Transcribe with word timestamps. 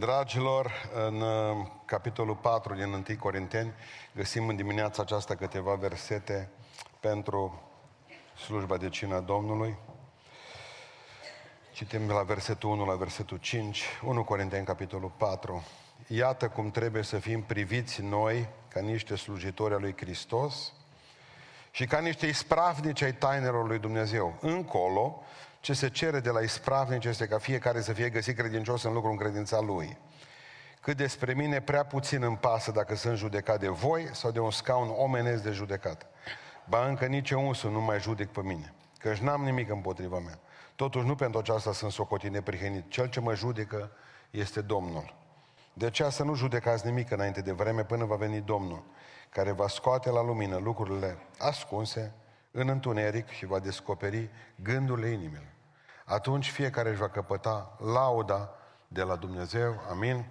Dragilor, 0.00 0.90
în 1.06 1.20
uh, 1.20 1.66
capitolul 1.84 2.34
4 2.34 2.74
din 2.74 2.92
1 2.92 3.04
Corinteni 3.18 3.72
găsim 4.14 4.48
în 4.48 4.56
dimineața 4.56 5.02
aceasta 5.02 5.34
câteva 5.34 5.74
versete 5.74 6.50
pentru 7.00 7.62
slujba 8.44 8.76
de 8.76 8.88
cină 8.88 9.20
Domnului. 9.20 9.76
Citim 11.72 12.06
de 12.06 12.12
la 12.12 12.22
versetul 12.22 12.70
1 12.70 12.84
la 12.84 12.94
versetul 12.94 13.36
5, 13.36 13.84
1 14.04 14.24
Corinteni, 14.24 14.66
capitolul 14.66 15.12
4. 15.16 15.66
Iată 16.06 16.48
cum 16.48 16.70
trebuie 16.70 17.02
să 17.02 17.18
fim 17.18 17.42
priviți 17.42 18.02
noi 18.02 18.48
ca 18.68 18.80
niște 18.80 19.16
slujitori 19.16 19.74
al 19.74 19.80
lui 19.80 19.94
Hristos 19.96 20.72
și 21.70 21.86
ca 21.86 21.98
niște 21.98 22.26
ispravnici 22.26 23.02
ai 23.02 23.14
tainelor 23.14 23.66
lui 23.66 23.78
Dumnezeu. 23.78 24.38
Încolo, 24.40 25.22
ce 25.60 25.72
se 25.72 25.88
cere 25.88 26.20
de 26.20 26.30
la 26.30 26.40
ispravnici 26.40 27.04
este 27.04 27.26
ca 27.26 27.38
fiecare 27.38 27.80
să 27.80 27.92
fie 27.92 28.08
găsit 28.08 28.36
credincios 28.36 28.82
în 28.82 28.92
lucru 28.92 29.10
în 29.10 29.16
credința 29.16 29.60
lui. 29.60 29.98
Cât 30.80 30.96
despre 30.96 31.34
mine, 31.34 31.60
prea 31.60 31.84
puțin 31.84 32.22
îmi 32.22 32.36
pasă 32.36 32.70
dacă 32.70 32.94
sunt 32.94 33.16
judecat 33.16 33.60
de 33.60 33.68
voi 33.68 34.08
sau 34.12 34.30
de 34.30 34.40
un 34.40 34.50
scaun 34.50 34.88
omenesc 34.96 35.42
de 35.42 35.50
judecat. 35.50 36.06
Ba 36.68 36.86
încă 36.86 37.06
nici 37.06 37.30
eu 37.30 37.48
însă 37.48 37.66
nu 37.66 37.80
mai 37.80 38.00
judec 38.00 38.28
pe 38.28 38.42
mine, 38.42 38.74
căci 38.98 39.18
n-am 39.18 39.42
nimic 39.42 39.70
împotriva 39.70 40.18
mea. 40.18 40.38
Totuși 40.76 41.06
nu 41.06 41.14
pentru 41.14 41.40
aceasta 41.40 41.72
sunt 41.72 41.92
socotit 41.92 42.30
neprihenit. 42.30 42.90
Cel 42.90 43.08
ce 43.08 43.20
mă 43.20 43.34
judecă 43.34 43.90
este 44.30 44.60
Domnul. 44.60 45.14
De 45.72 45.86
aceea 45.86 46.08
să 46.08 46.22
nu 46.22 46.34
judecați 46.34 46.86
nimic 46.86 47.10
înainte 47.10 47.40
de 47.40 47.52
vreme 47.52 47.84
până 47.84 48.04
va 48.04 48.16
veni 48.16 48.40
Domnul, 48.40 48.82
care 49.30 49.52
va 49.52 49.68
scoate 49.68 50.10
la 50.10 50.22
lumină 50.22 50.56
lucrurile 50.56 51.18
ascunse 51.38 52.12
în 52.50 52.68
întuneric 52.68 53.28
și 53.28 53.46
va 53.46 53.58
descoperi 53.58 54.30
gândurile 54.62 55.08
inimilor. 55.08 55.49
Atunci 56.10 56.50
fiecare 56.50 56.88
își 56.88 56.98
va 56.98 57.08
căpăta 57.08 57.76
lauda 57.78 58.50
de 58.88 59.02
la 59.02 59.16
Dumnezeu. 59.16 59.80
Amin. 59.90 60.24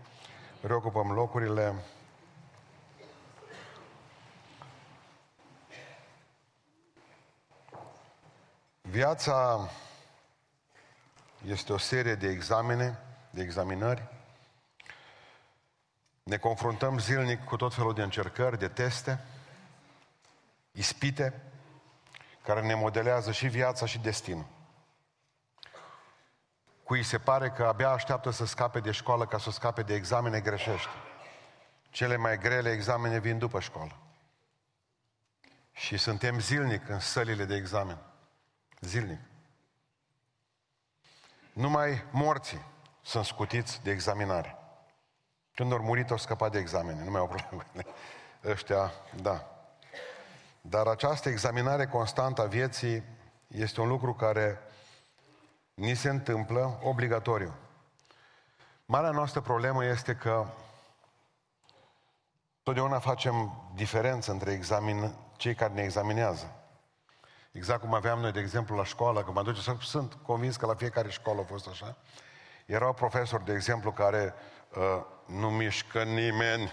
Reocupăm 0.61 1.11
locurile. 1.11 1.75
Viața 8.81 9.69
este 11.45 11.73
o 11.73 11.77
serie 11.77 12.15
de 12.15 12.27
examene, 12.27 12.99
de 13.29 13.41
examinări. 13.41 14.07
Ne 16.23 16.37
confruntăm 16.37 16.99
zilnic 16.99 17.43
cu 17.43 17.55
tot 17.55 17.73
felul 17.73 17.93
de 17.93 18.01
încercări, 18.01 18.59
de 18.59 18.67
teste, 18.67 19.25
ispite, 20.71 21.41
care 22.43 22.61
ne 22.61 22.73
modelează 22.73 23.31
și 23.31 23.47
viața 23.47 23.85
și 23.85 23.99
destinul. 23.99 24.57
Cui 26.89 27.03
se 27.03 27.17
pare 27.17 27.49
că 27.49 27.65
abia 27.65 27.89
așteaptă 27.89 28.29
să 28.29 28.45
scape 28.45 28.79
de 28.79 28.91
școală 28.91 29.25
ca 29.25 29.37
să 29.37 29.51
scape 29.51 29.81
de 29.81 29.93
examene, 29.93 30.39
greșește. 30.39 30.89
Cele 31.89 32.15
mai 32.15 32.37
grele 32.37 32.71
examene 32.71 33.19
vin 33.19 33.37
după 33.37 33.59
școală. 33.59 33.97
Și 35.71 35.97
suntem 35.97 36.39
zilnic 36.39 36.89
în 36.89 36.99
sălile 36.99 37.45
de 37.45 37.55
examen. 37.55 37.97
Zilnic. 38.79 39.19
Numai 41.53 42.05
morții 42.11 42.65
sunt 43.01 43.25
scutiți 43.25 43.81
de 43.83 43.91
examinare. 43.91 44.57
Când 45.53 45.71
au 45.71 45.79
murit, 45.79 46.11
au 46.11 46.17
scăpat 46.17 46.51
de 46.51 46.59
examene. 46.59 47.03
Nu 47.03 47.11
mai 47.11 47.19
au 47.19 47.27
probleme. 47.27 47.85
Ăștia, 48.43 48.91
da. 49.21 49.65
Dar 50.61 50.87
această 50.87 51.29
examinare 51.29 51.87
constantă 51.87 52.41
a 52.41 52.45
vieții 52.45 53.03
este 53.47 53.81
un 53.81 53.87
lucru 53.87 54.13
care 54.13 54.59
ni 55.79 55.95
se 55.95 56.09
întâmplă 56.09 56.79
obligatoriu. 56.83 57.53
Marea 58.85 59.11
noastră 59.11 59.41
problemă 59.41 59.85
este 59.85 60.15
că 60.15 60.47
totdeauna 62.63 62.99
facem 62.99 63.63
diferență 63.75 64.31
între 64.31 64.51
examin, 64.51 65.15
cei 65.37 65.55
care 65.55 65.73
ne 65.73 65.81
examinează. 65.81 66.53
Exact 67.51 67.79
cum 67.81 67.93
aveam 67.93 68.19
noi, 68.19 68.31
de 68.31 68.39
exemplu, 68.39 68.75
la 68.75 68.83
școală, 68.83 69.23
că 69.23 69.31
mă 69.31 69.41
duce, 69.41 69.75
sunt 69.81 70.13
convins 70.13 70.55
că 70.55 70.65
la 70.65 70.75
fiecare 70.75 71.09
școală 71.09 71.41
a 71.41 71.43
fost 71.43 71.67
așa. 71.67 71.97
Erau 72.65 72.93
profesori, 72.93 73.45
de 73.45 73.53
exemplu, 73.53 73.91
care 73.91 74.33
uh, 74.75 75.05
nu 75.25 75.49
mișcă 75.49 76.03
nimeni, 76.03 76.71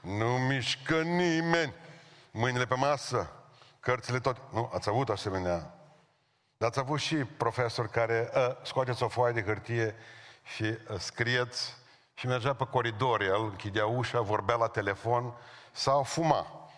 nu 0.00 0.26
mișcă 0.26 1.02
nimeni, 1.02 1.74
mâinile 2.30 2.66
pe 2.66 2.74
masă, 2.74 3.32
cărțile 3.80 4.18
tot. 4.18 4.36
Nu, 4.52 4.70
ați 4.72 4.88
avut 4.88 5.08
asemenea. 5.08 5.81
Dar 6.62 6.70
ați 6.70 6.80
avut 6.80 7.00
și 7.00 7.16
profesori 7.16 7.88
care 7.88 8.30
uh, 8.34 8.56
scoateți 8.62 9.02
o 9.02 9.08
foaie 9.08 9.32
de 9.32 9.42
hârtie 9.42 9.94
și 10.42 10.62
uh, 10.62 10.98
scrieți 10.98 11.76
și 12.14 12.26
mergea 12.26 12.54
pe 12.54 12.64
coridor, 12.64 13.20
el 13.20 13.42
închidea 13.42 13.86
ușa, 13.86 14.20
vorbea 14.20 14.54
la 14.54 14.68
telefon 14.68 15.34
sau 15.72 16.02
fuma. 16.02 16.70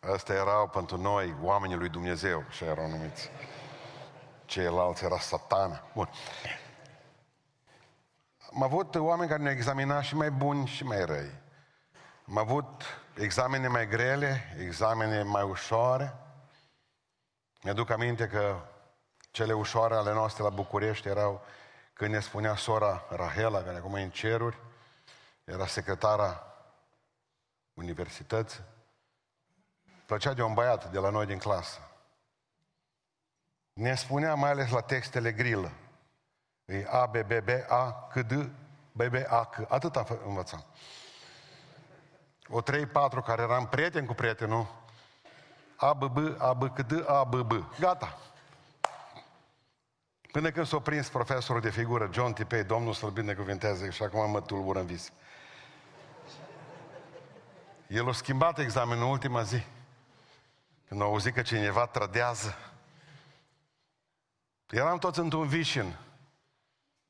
Astea 0.00 0.34
erau 0.34 0.68
pentru 0.68 0.96
noi 0.96 1.34
oamenii 1.42 1.76
lui 1.76 1.88
Dumnezeu, 1.88 2.44
și 2.50 2.64
erau 2.64 2.88
numiți. 2.88 3.30
Ceilalți 4.44 5.04
era 5.04 5.18
satana. 5.18 5.82
Bun. 5.94 6.08
Am 8.54 8.62
avut 8.62 8.94
oameni 8.94 9.28
care 9.28 9.42
ne-au 9.42 9.54
examinat 9.54 10.02
și 10.02 10.14
mai 10.14 10.30
buni 10.30 10.66
și 10.66 10.84
mai 10.84 11.04
răi. 11.04 11.30
Am 12.28 12.38
avut 12.38 12.82
examene 13.14 13.68
mai 13.68 13.88
grele, 13.88 14.56
examene 14.58 15.22
mai 15.22 15.42
ușoare. 15.42 16.21
Mi-aduc 17.62 17.90
aminte 17.90 18.26
că 18.26 18.60
cele 19.30 19.52
ușoare 19.52 19.94
ale 19.94 20.12
noastre 20.12 20.42
la 20.42 20.48
București 20.48 21.08
erau 21.08 21.44
când 21.92 22.12
ne 22.12 22.20
spunea 22.20 22.56
sora 22.56 23.04
Rahela, 23.10 23.62
care 23.62 23.76
acum 23.76 23.94
e 23.94 24.02
în 24.02 24.10
ceruri, 24.10 24.58
era 25.44 25.66
secretara 25.66 26.46
universității, 27.74 28.60
plăcea 30.06 30.32
de 30.32 30.42
un 30.42 30.54
băiat 30.54 30.90
de 30.90 30.98
la 30.98 31.10
noi 31.10 31.26
din 31.26 31.38
clasă. 31.38 31.78
Ne 33.72 33.94
spunea 33.94 34.34
mai 34.34 34.50
ales 34.50 34.70
la 34.70 34.80
textele 34.80 35.32
grilă. 35.32 35.72
E 36.64 36.86
A, 36.88 37.06
B, 37.06 37.16
B, 37.16 37.44
B, 37.44 37.48
A, 37.68 38.08
C, 38.12 38.20
D, 38.20 38.50
B, 38.92 39.02
B, 39.02 39.14
A, 39.26 39.44
C. 39.44 39.72
Atât 39.72 39.96
am 39.96 40.06
învățat. 40.26 40.66
O 42.48 42.60
trei, 42.60 42.86
patru 42.86 43.22
care 43.22 43.42
eram 43.42 43.68
prieten 43.68 44.06
cu 44.06 44.14
prietenul. 44.14 44.81
A, 45.82 45.92
B, 45.92 46.04
B, 46.04 46.18
A, 46.38 46.52
B, 46.52 46.74
C, 46.74 46.82
D, 46.82 47.04
A, 47.06 47.24
B, 47.24 47.34
B. 47.34 47.64
Gata. 47.78 48.18
Până 50.32 50.50
când 50.50 50.66
s-a 50.66 50.78
prins 50.78 51.08
profesorul 51.08 51.60
de 51.60 51.70
figură, 51.70 52.10
John 52.12 52.32
Tipei, 52.32 52.64
Domnul 52.64 52.92
să-l 52.92 53.10
binecuvinteze 53.10 53.90
și 53.90 54.02
acum 54.02 54.30
mă 54.30 54.40
tulbură 54.40 54.78
în 54.80 54.86
vis. 54.86 55.12
El 57.86 58.08
a 58.08 58.12
schimbat 58.12 58.58
examenul 58.58 59.04
în 59.04 59.10
ultima 59.10 59.42
zi. 59.42 59.62
Când 60.88 61.00
au 61.00 61.08
auzit 61.08 61.34
că 61.34 61.42
cineva 61.42 61.86
trădează, 61.86 62.56
eram 64.70 64.98
toți 64.98 65.18
într-un 65.18 65.46
vișin. 65.46 65.98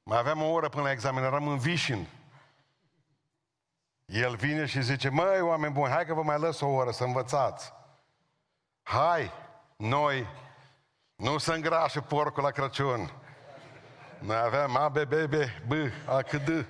Mai 0.03 0.19
aveam 0.19 0.43
o 0.43 0.51
oră 0.51 0.69
până 0.69 0.83
la 0.83 0.91
examen, 0.91 1.25
eram 1.25 1.49
în 1.49 1.59
vișin. 1.59 2.09
El 4.07 4.37
vine 4.37 4.67
și 4.67 4.83
zice, 4.83 5.09
măi, 5.09 5.41
oameni 5.41 5.73
buni, 5.73 5.93
hai 5.93 6.07
că 6.07 6.15
vă 6.15 6.23
mai 6.23 6.39
lăs 6.39 6.61
o 6.61 6.67
oră 6.67 6.91
să 6.91 7.05
învățați. 7.05 7.73
Hai, 8.93 9.33
noi, 9.77 10.27
nu 11.17 11.39
să 11.39 11.53
îngrașe 11.53 12.01
porcul 12.01 12.43
la 12.43 12.51
Crăciun. 12.51 13.13
Noi 14.19 14.37
aveam 14.37 14.77
A, 14.77 14.89
B, 14.89 14.99
B, 14.99 15.15
B, 15.15 15.35
B, 15.67 15.73
A, 16.07 16.23
C, 16.23 16.31
D. 16.31 16.67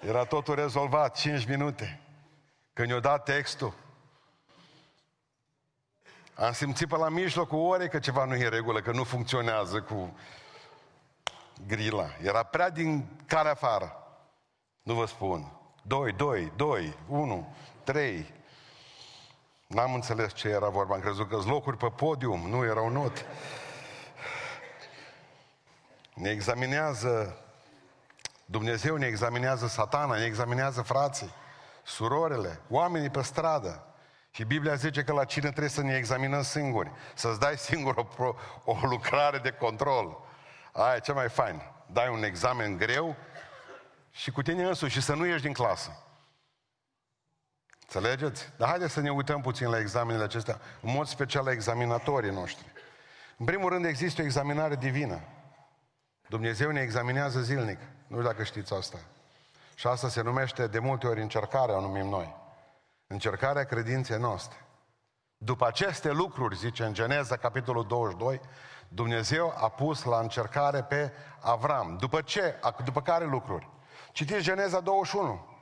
Era 0.00 0.24
totul 0.24 0.54
rezolvat, 0.54 1.16
5 1.16 1.46
minute. 1.46 2.00
Când 2.72 2.90
i-o 2.90 3.00
dat 3.00 3.24
textul, 3.24 3.74
am 6.34 6.52
simțit 6.52 6.88
pe 6.88 6.96
la 6.96 7.08
mijlocul 7.08 7.58
orei 7.58 7.88
că 7.88 7.98
ceva 7.98 8.24
nu 8.24 8.34
e 8.34 8.44
în 8.44 8.50
regulă, 8.50 8.80
că 8.80 8.92
nu 8.92 9.04
funcționează 9.04 9.82
cu 9.82 10.16
grila. 11.66 12.06
Era 12.22 12.42
prea 12.42 12.70
din 12.70 13.08
care 13.26 13.48
afară. 13.48 13.96
Nu 14.82 14.94
vă 14.94 15.06
spun. 15.06 15.52
Doi, 15.82 16.12
doi, 16.12 16.52
doi, 16.56 16.98
unu, 17.08 17.54
trei. 17.84 18.34
N-am 19.66 19.94
înțeles 19.94 20.32
ce 20.32 20.48
era 20.48 20.68
vorba. 20.68 20.94
Am 20.94 21.00
crezut 21.00 21.28
că 21.28 21.36
locuri 21.46 21.76
pe 21.76 21.92
podium, 21.96 22.48
nu 22.48 22.64
erau 22.64 22.88
not. 22.88 23.26
Ne 26.14 26.30
examinează 26.30 27.40
Dumnezeu, 28.44 28.96
ne 28.96 29.06
examinează 29.06 29.66
satana, 29.66 30.16
ne 30.16 30.24
examinează 30.24 30.82
frații, 30.82 31.30
surorile, 31.84 32.60
oamenii 32.68 33.10
pe 33.10 33.22
stradă. 33.22 33.86
Și 34.30 34.44
Biblia 34.44 34.74
zice 34.74 35.02
că 35.02 35.12
la 35.12 35.24
cine 35.24 35.48
trebuie 35.48 35.68
să 35.68 35.82
ne 35.82 35.96
examinăm 35.96 36.42
singuri, 36.42 36.90
să-ți 37.14 37.40
dai 37.40 37.58
singur 37.58 38.06
o, 38.18 38.34
o 38.64 38.78
lucrare 38.82 39.38
de 39.38 39.50
control. 39.50 40.18
Aia 40.72 40.96
e 40.96 41.00
cea 41.00 41.12
mai 41.12 41.28
fain. 41.28 41.62
Dai 41.86 42.08
un 42.08 42.22
examen 42.22 42.76
greu 42.76 43.16
și 44.10 44.30
cu 44.30 44.42
tine 44.42 44.64
însuși 44.64 44.92
și 44.92 45.02
să 45.02 45.14
nu 45.14 45.26
ieși 45.26 45.42
din 45.42 45.52
clasă. 45.52 46.05
Înțelegeți? 47.86 48.52
Dar 48.56 48.68
haideți 48.68 48.92
să 48.92 49.00
ne 49.00 49.10
uităm 49.10 49.40
puțin 49.40 49.68
la 49.68 49.78
examenele 49.78 50.24
acestea, 50.24 50.60
în 50.80 50.92
mod 50.92 51.06
special 51.06 51.44
la 51.44 51.50
examinatorii 51.50 52.30
noștri. 52.30 52.66
În 53.36 53.44
primul 53.46 53.68
rând 53.68 53.84
există 53.84 54.22
o 54.22 54.24
examinare 54.24 54.74
divină. 54.74 55.20
Dumnezeu 56.28 56.70
ne 56.70 56.80
examinează 56.80 57.40
zilnic. 57.40 57.78
Nu 58.06 58.16
știu 58.16 58.28
dacă 58.28 58.42
știți 58.42 58.74
asta. 58.74 58.98
Și 59.74 59.86
asta 59.86 60.08
se 60.08 60.22
numește 60.22 60.66
de 60.66 60.78
multe 60.78 61.06
ori 61.06 61.20
încercarea, 61.20 61.76
o 61.76 61.80
numim 61.80 62.06
noi. 62.06 62.36
Încercarea 63.06 63.64
credinței 63.64 64.18
noastre. 64.18 64.56
După 65.36 65.66
aceste 65.66 66.10
lucruri, 66.10 66.56
zice 66.56 66.84
în 66.84 66.92
Geneza, 66.92 67.36
capitolul 67.36 67.86
22, 67.86 68.40
Dumnezeu 68.88 69.54
a 69.56 69.68
pus 69.68 70.04
la 70.04 70.18
încercare 70.18 70.82
pe 70.82 71.12
Avram. 71.40 71.96
După 72.00 72.20
ce? 72.20 72.54
După 72.84 73.02
care 73.02 73.24
lucruri? 73.24 73.68
Citiți 74.12 74.42
Geneza 74.42 74.80
21. 74.80 75.55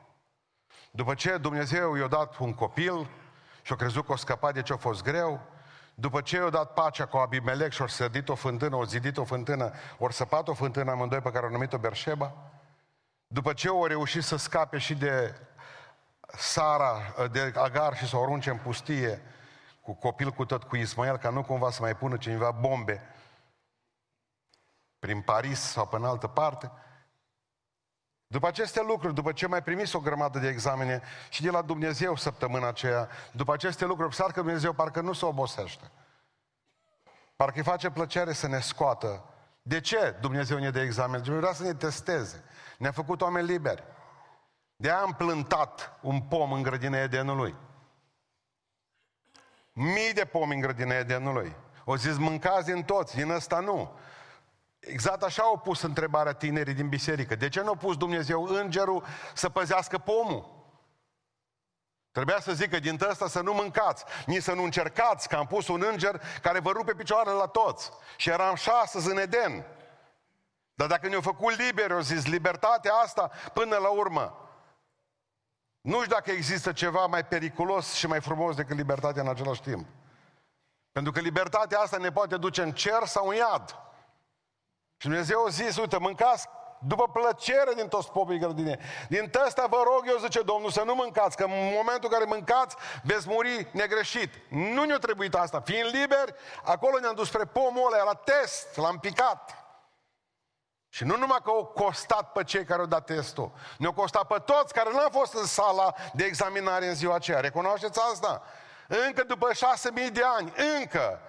După 0.96 1.14
ce 1.14 1.36
Dumnezeu 1.36 1.94
i-a 1.94 2.06
dat 2.06 2.36
un 2.36 2.52
copil 2.52 3.10
și 3.62 3.72
a 3.72 3.76
crezut 3.76 4.06
că 4.06 4.12
o 4.12 4.16
scăpat 4.16 4.54
de 4.54 4.62
ce 4.62 4.72
a 4.72 4.76
fost 4.76 5.02
greu, 5.02 5.40
după 5.94 6.20
ce 6.20 6.36
i-a 6.36 6.48
dat 6.48 6.72
pacea 6.72 7.06
cu 7.06 7.16
Abimelec 7.16 7.72
și 7.72 7.82
a 7.82 7.86
sădit 7.86 8.28
o 8.28 8.34
fântână, 8.34 8.76
o 8.76 8.84
zidit 8.84 9.16
o 9.16 9.24
fântână, 9.24 9.72
ori 9.98 10.14
săpat 10.14 10.48
o 10.48 10.54
fântână 10.54 10.90
amândoi 10.90 11.20
pe 11.20 11.30
care 11.30 11.44
au 11.44 11.52
numit-o 11.52 11.78
Berșeba, 11.78 12.34
după 13.26 13.52
ce 13.52 13.68
au 13.68 13.86
reușit 13.86 14.22
să 14.22 14.36
scape 14.36 14.78
și 14.78 14.94
de 14.94 15.40
Sara, 16.36 17.14
de 17.30 17.52
Agar 17.56 17.96
și 17.96 18.08
să 18.08 18.16
o 18.16 18.22
arunce 18.22 18.50
în 18.50 18.58
pustie 18.58 19.22
cu 19.80 19.94
copil 19.94 20.30
cu 20.30 20.44
tot 20.44 20.62
cu 20.62 20.76
Ismael, 20.76 21.16
ca 21.16 21.30
nu 21.30 21.44
cumva 21.44 21.70
să 21.70 21.82
mai 21.82 21.96
pună 21.96 22.16
cineva 22.16 22.50
bombe 22.50 23.02
prin 24.98 25.20
Paris 25.20 25.60
sau 25.60 25.86
pe 25.86 25.96
în 25.96 26.04
altă 26.04 26.26
parte, 26.26 26.70
după 28.34 28.46
aceste 28.46 28.82
lucruri, 28.82 29.14
după 29.14 29.32
ce 29.32 29.46
mai 29.46 29.62
primis 29.62 29.92
o 29.92 30.00
grămadă 30.00 30.38
de 30.38 30.48
examene 30.48 31.02
și 31.28 31.42
de 31.42 31.50
la 31.50 31.62
Dumnezeu 31.62 32.16
săptămâna 32.16 32.68
aceea, 32.68 33.08
după 33.32 33.52
aceste 33.52 33.84
lucruri, 33.84 34.06
observ 34.06 34.30
că 34.30 34.40
Dumnezeu 34.40 34.72
parcă 34.72 35.00
nu 35.00 35.12
se 35.12 35.24
obosește. 35.24 35.90
Parcă 37.36 37.58
îi 37.58 37.64
face 37.64 37.90
plăcere 37.90 38.32
să 38.32 38.46
ne 38.46 38.60
scoată. 38.60 39.24
De 39.62 39.80
ce 39.80 40.16
Dumnezeu 40.20 40.58
ne 40.58 40.70
dă 40.70 40.80
examene? 40.80 41.22
Dumnezeu 41.22 41.40
vrea 41.40 41.52
să 41.52 41.62
ne 41.62 41.74
testeze. 41.74 42.44
Ne-a 42.78 42.92
făcut 42.92 43.20
oameni 43.20 43.46
liberi. 43.46 43.82
De 44.76 44.88
aia 44.88 45.00
am 45.00 45.12
plantat 45.12 45.98
un 46.02 46.20
pom 46.20 46.52
în 46.52 46.62
grădina 46.62 46.98
Edenului. 46.98 47.54
Mii 49.72 50.12
de 50.12 50.24
pomi 50.24 50.54
în 50.54 50.60
grădina 50.60 50.94
Edenului. 50.94 51.56
O 51.84 51.96
zis, 51.96 52.16
mâncați 52.16 52.72
din 52.72 52.82
toți, 52.82 53.16
din 53.16 53.30
ăsta 53.30 53.60
nu. 53.60 53.98
Exact 54.86 55.22
așa 55.22 55.42
au 55.42 55.58
pus 55.58 55.82
întrebarea 55.82 56.32
tinerii 56.32 56.74
din 56.74 56.88
biserică. 56.88 57.34
De 57.34 57.48
ce 57.48 57.60
nu 57.60 57.70
a 57.70 57.76
pus 57.76 57.96
Dumnezeu 57.96 58.44
îngerul 58.44 59.04
să 59.34 59.48
păzească 59.48 59.98
pomul? 59.98 60.62
Trebuia 62.10 62.40
să 62.40 62.52
zică 62.52 62.78
din 62.78 62.98
ăsta 63.08 63.28
să 63.28 63.40
nu 63.40 63.52
mâncați, 63.52 64.04
nici 64.26 64.42
să 64.42 64.52
nu 64.52 64.62
încercați, 64.62 65.28
că 65.28 65.36
am 65.36 65.46
pus 65.46 65.68
un 65.68 65.84
înger 65.90 66.22
care 66.42 66.58
vă 66.60 66.70
rupe 66.70 66.94
picioarele 66.94 67.34
la 67.34 67.46
toți. 67.46 67.90
Și 68.16 68.30
eram 68.30 68.54
șase 68.54 69.10
în 69.10 69.18
Eden. 69.18 69.64
Dar 70.74 70.88
dacă 70.88 71.08
ne-au 71.08 71.20
făcut 71.20 71.56
liberi, 71.56 71.92
au 71.92 72.00
zis, 72.00 72.26
libertatea 72.26 72.92
asta 72.92 73.30
până 73.52 73.76
la 73.76 73.88
urmă. 73.88 74.48
Nu 75.80 76.00
știu 76.00 76.14
dacă 76.14 76.30
există 76.30 76.72
ceva 76.72 77.06
mai 77.06 77.24
periculos 77.24 77.92
și 77.92 78.06
mai 78.06 78.20
frumos 78.20 78.56
decât 78.56 78.76
libertatea 78.76 79.22
în 79.22 79.28
același 79.28 79.62
timp. 79.62 79.86
Pentru 80.92 81.12
că 81.12 81.20
libertatea 81.20 81.78
asta 81.78 81.96
ne 81.96 82.12
poate 82.12 82.36
duce 82.36 82.62
în 82.62 82.72
cer 82.72 83.04
sau 83.04 83.28
în 83.28 83.34
iad. 83.34 83.83
Și 85.04 85.10
Dumnezeu 85.10 85.44
a 85.44 85.48
zis, 85.48 85.76
uite, 85.76 85.98
mâncați 85.98 86.48
după 86.78 87.08
plăcere 87.08 87.72
din 87.76 87.88
toți 87.88 88.10
popii 88.10 88.38
grădine. 88.38 88.78
Din 89.08 89.30
ăsta 89.46 89.66
vă 89.70 89.82
rog 89.84 90.04
eu, 90.06 90.16
zice 90.16 90.42
Domnul, 90.42 90.70
să 90.70 90.82
nu 90.84 90.94
mâncați, 90.94 91.36
că 91.36 91.44
în 91.44 91.50
momentul 91.50 92.02
în 92.02 92.10
care 92.10 92.24
mâncați, 92.24 92.76
veți 93.02 93.28
muri 93.28 93.68
negreșit. 93.72 94.30
Nu 94.50 94.84
ne-a 94.84 94.98
trebuit 94.98 95.34
asta. 95.34 95.60
Fiind 95.60 95.84
liberi, 95.92 96.34
acolo 96.62 96.98
ne-am 96.98 97.14
dus 97.14 97.28
spre 97.28 97.44
pomul 97.44 97.92
ăla, 97.92 98.04
la 98.04 98.14
test, 98.14 98.76
l-am 98.76 98.98
picat. 98.98 99.64
Și 100.88 101.04
nu 101.04 101.16
numai 101.16 101.38
că 101.44 101.50
au 101.50 101.64
costat 101.64 102.32
pe 102.32 102.44
cei 102.44 102.64
care 102.64 102.80
au 102.80 102.86
dat 102.86 103.04
testul, 103.04 103.52
ne-au 103.78 103.92
costat 103.92 104.26
pe 104.26 104.38
toți 104.44 104.74
care 104.74 104.90
nu 104.90 104.98
au 104.98 105.08
fost 105.12 105.34
în 105.34 105.46
sala 105.46 105.94
de 106.12 106.24
examinare 106.24 106.86
în 106.86 106.94
ziua 106.94 107.14
aceea. 107.14 107.40
Recunoașteți 107.40 108.00
asta? 108.12 108.42
Încă 109.06 109.24
după 109.24 109.52
șase 109.52 109.90
mii 109.92 110.10
de 110.10 110.22
ani, 110.36 110.52
încă 110.78 111.20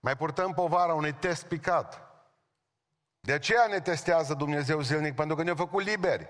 mai 0.00 0.16
purtăm 0.16 0.52
povara 0.52 0.94
unui 0.94 1.12
test 1.12 1.44
picat. 1.44 2.07
De 3.20 3.32
aceea 3.32 3.66
ne 3.66 3.80
testează 3.80 4.34
Dumnezeu 4.34 4.80
zilnic, 4.80 5.14
pentru 5.14 5.36
că 5.36 5.42
ne-a 5.42 5.54
făcut 5.54 5.84
liberi. 5.84 6.26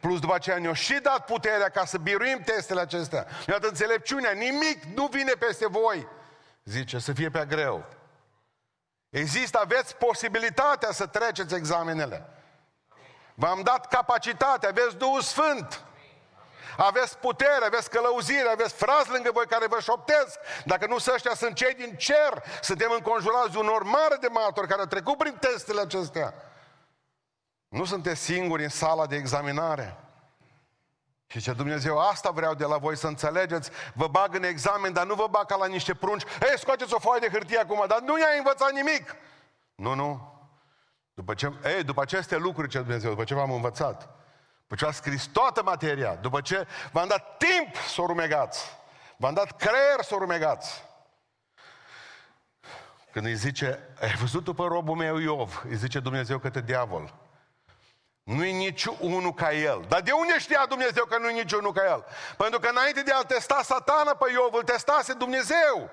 Plus 0.00 0.20
după 0.20 0.34
aceea 0.34 0.58
ne-a 0.58 0.72
și 0.72 0.98
dat 1.02 1.24
puterea 1.24 1.68
ca 1.68 1.84
să 1.84 1.98
biruim 1.98 2.40
testele 2.44 2.80
acestea. 2.80 3.26
Ne-a 3.46 3.58
dat 3.58 3.70
înțelepciunea, 3.70 4.30
nimic 4.30 4.84
nu 4.94 5.06
vine 5.06 5.32
peste 5.32 5.68
voi. 5.68 6.08
Zice, 6.64 6.98
să 6.98 7.12
fie 7.12 7.30
prea 7.30 7.44
greu. 7.44 7.84
Există, 9.10 9.58
aveți 9.58 9.96
posibilitatea 9.96 10.92
să 10.92 11.06
treceți 11.06 11.54
examenele. 11.54 12.26
V-am 13.34 13.60
dat 13.62 13.86
capacitate, 13.86 14.66
aveți 14.66 14.96
Duhul 14.96 15.20
Sfânt. 15.20 15.84
Aveți 16.82 17.18
putere, 17.18 17.64
aveți 17.64 17.90
călăuzire, 17.90 18.48
aveți 18.48 18.74
frați 18.74 19.10
lângă 19.10 19.30
voi 19.32 19.46
care 19.46 19.66
vă 19.66 19.80
șoptesc. 19.80 20.38
Dacă 20.64 20.86
nu 20.86 20.98
să 20.98 21.12
ăștia 21.14 21.34
sunt 21.34 21.54
cei 21.54 21.74
din 21.74 21.96
cer, 21.96 22.42
suntem 22.60 22.90
înconjurați 22.90 23.50
de 23.50 23.58
un 23.58 23.66
or 23.66 23.82
mare 23.82 24.16
de 24.20 24.28
martori 24.28 24.68
care 24.68 24.80
au 24.80 24.86
trecut 24.86 25.16
prin 25.16 25.36
testele 25.40 25.80
acestea. 25.80 26.34
Nu 27.68 27.84
sunteți 27.84 28.20
singuri 28.20 28.62
în 28.62 28.68
sala 28.68 29.06
de 29.06 29.16
examinare. 29.16 29.96
Și 31.26 31.40
ce 31.40 31.52
Dumnezeu, 31.52 31.98
asta 31.98 32.30
vreau 32.30 32.54
de 32.54 32.64
la 32.64 32.76
voi 32.76 32.96
să 32.96 33.06
înțelegeți, 33.06 33.70
vă 33.94 34.06
bag 34.06 34.34
în 34.34 34.42
examen, 34.42 34.92
dar 34.92 35.06
nu 35.06 35.14
vă 35.14 35.26
bag 35.30 35.46
ca 35.46 35.56
la 35.56 35.66
niște 35.66 35.94
prunci. 35.94 36.22
Ei, 36.22 36.58
scoateți 36.58 36.94
o 36.94 36.98
foaie 36.98 37.20
de 37.20 37.28
hârtie 37.28 37.58
acum, 37.58 37.84
dar 37.88 38.00
nu 38.00 38.18
i-a 38.18 38.28
învățat 38.36 38.72
nimic. 38.72 39.16
Nu, 39.74 39.94
nu. 39.94 40.38
După, 41.14 41.34
ce, 41.34 41.52
ei, 41.64 41.84
după 41.84 42.00
aceste 42.00 42.36
lucruri, 42.36 42.68
ce 42.68 42.78
Dumnezeu, 42.78 43.10
după 43.10 43.24
ce 43.24 43.34
v-am 43.34 43.52
învățat, 43.52 44.19
după 44.70 44.82
ce 44.82 44.88
a 44.88 44.92
scris 44.92 45.24
toată 45.24 45.62
materia, 45.62 46.14
după 46.14 46.40
ce 46.40 46.66
v-am 46.92 47.08
dat 47.08 47.36
timp 47.36 47.76
să 47.76 48.00
o 48.00 48.06
rumegați, 48.06 48.78
v-am 49.16 49.34
dat 49.34 49.56
creier 49.56 50.02
să 50.02 50.14
o 50.14 50.18
rumegați, 50.18 50.84
când 53.12 53.26
îi 53.26 53.34
zice, 53.34 53.88
ai 54.00 54.14
văzut 54.14 54.44
după 54.44 54.66
robul 54.66 54.96
meu 54.96 55.16
Iov, 55.16 55.62
îi 55.68 55.76
zice 55.76 56.00
Dumnezeu 56.00 56.38
către 56.38 56.60
diavol, 56.60 57.14
nu-i 58.22 58.52
nici 58.52 58.84
unul 58.84 59.34
ca 59.34 59.52
el. 59.52 59.84
Dar 59.88 60.00
de 60.00 60.12
unde 60.12 60.38
știa 60.38 60.66
Dumnezeu 60.68 61.04
că 61.04 61.18
nu-i 61.18 61.32
nici 61.32 61.52
unul 61.52 61.72
ca 61.72 61.84
el? 61.84 62.04
Pentru 62.36 62.58
că 62.58 62.68
înainte 62.68 63.02
de 63.02 63.12
a-l 63.12 63.24
testa 63.24 63.60
satana 63.62 64.14
pe 64.14 64.30
Iov, 64.32 64.54
îl 64.54 64.62
testase 64.62 65.12
Dumnezeu. 65.12 65.90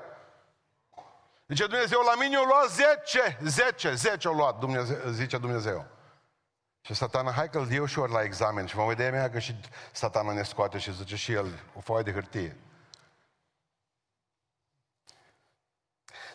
Zice 1.47 1.67
Dumnezeu, 1.67 2.01
la 2.01 2.15
mine 2.15 2.37
o 2.37 2.43
luat 2.43 2.69
10, 2.69 3.37
10, 3.43 3.93
10 3.93 4.27
o 4.27 4.33
luat, 4.33 4.59
Dumnezeu, 4.59 4.97
zice 5.09 5.37
Dumnezeu. 5.37 5.96
Și 6.87 6.93
satana, 6.93 7.31
hai 7.31 7.49
că-l 7.49 7.71
eu 7.71 7.85
și 7.85 7.99
ori 7.99 8.11
la 8.11 8.23
examen. 8.23 8.65
Și 8.65 8.75
mă 8.75 8.83
uit 8.83 8.97
de 8.97 9.09
mea 9.09 9.29
că 9.29 9.39
și 9.39 9.55
satana 9.91 10.33
ne 10.33 10.43
scoate 10.43 10.77
și 10.77 10.93
zice 10.93 11.15
și 11.15 11.31
el 11.31 11.59
o 11.75 11.79
foaie 11.79 12.03
de 12.03 12.11
hârtie. 12.11 12.57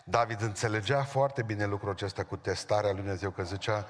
David 0.03 0.41
înțelegea 0.41 1.03
foarte 1.03 1.43
bine 1.43 1.65
lucrul 1.65 1.91
acesta 1.91 2.23
cu 2.23 2.37
testarea 2.37 2.91
lui 2.91 2.99
Dumnezeu, 2.99 3.31
că 3.31 3.43
zicea 3.43 3.87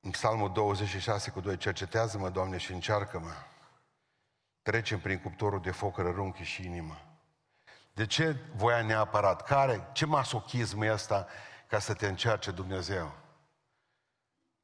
în 0.00 0.10
Psalmul 0.10 0.52
26 0.52 1.30
cu 1.30 1.40
2, 1.40 1.56
cercetează-mă, 1.56 2.28
Doamne, 2.28 2.56
și 2.56 2.72
încearcă-mă. 2.72 3.32
Trecem 4.62 5.00
prin 5.00 5.20
cuptorul 5.20 5.60
de 5.60 5.70
foc 5.70 5.96
rărunchi 5.96 6.42
și 6.42 6.64
inimă. 6.64 7.00
De 7.92 8.06
ce 8.06 8.36
voia 8.54 8.82
neapărat? 8.82 9.42
Care? 9.42 9.88
Ce 9.92 10.06
masochism 10.06 10.80
e 10.80 10.92
ăsta 10.92 11.26
ca 11.66 11.78
să 11.78 11.94
te 11.94 12.06
încerce 12.06 12.50
Dumnezeu? 12.50 13.12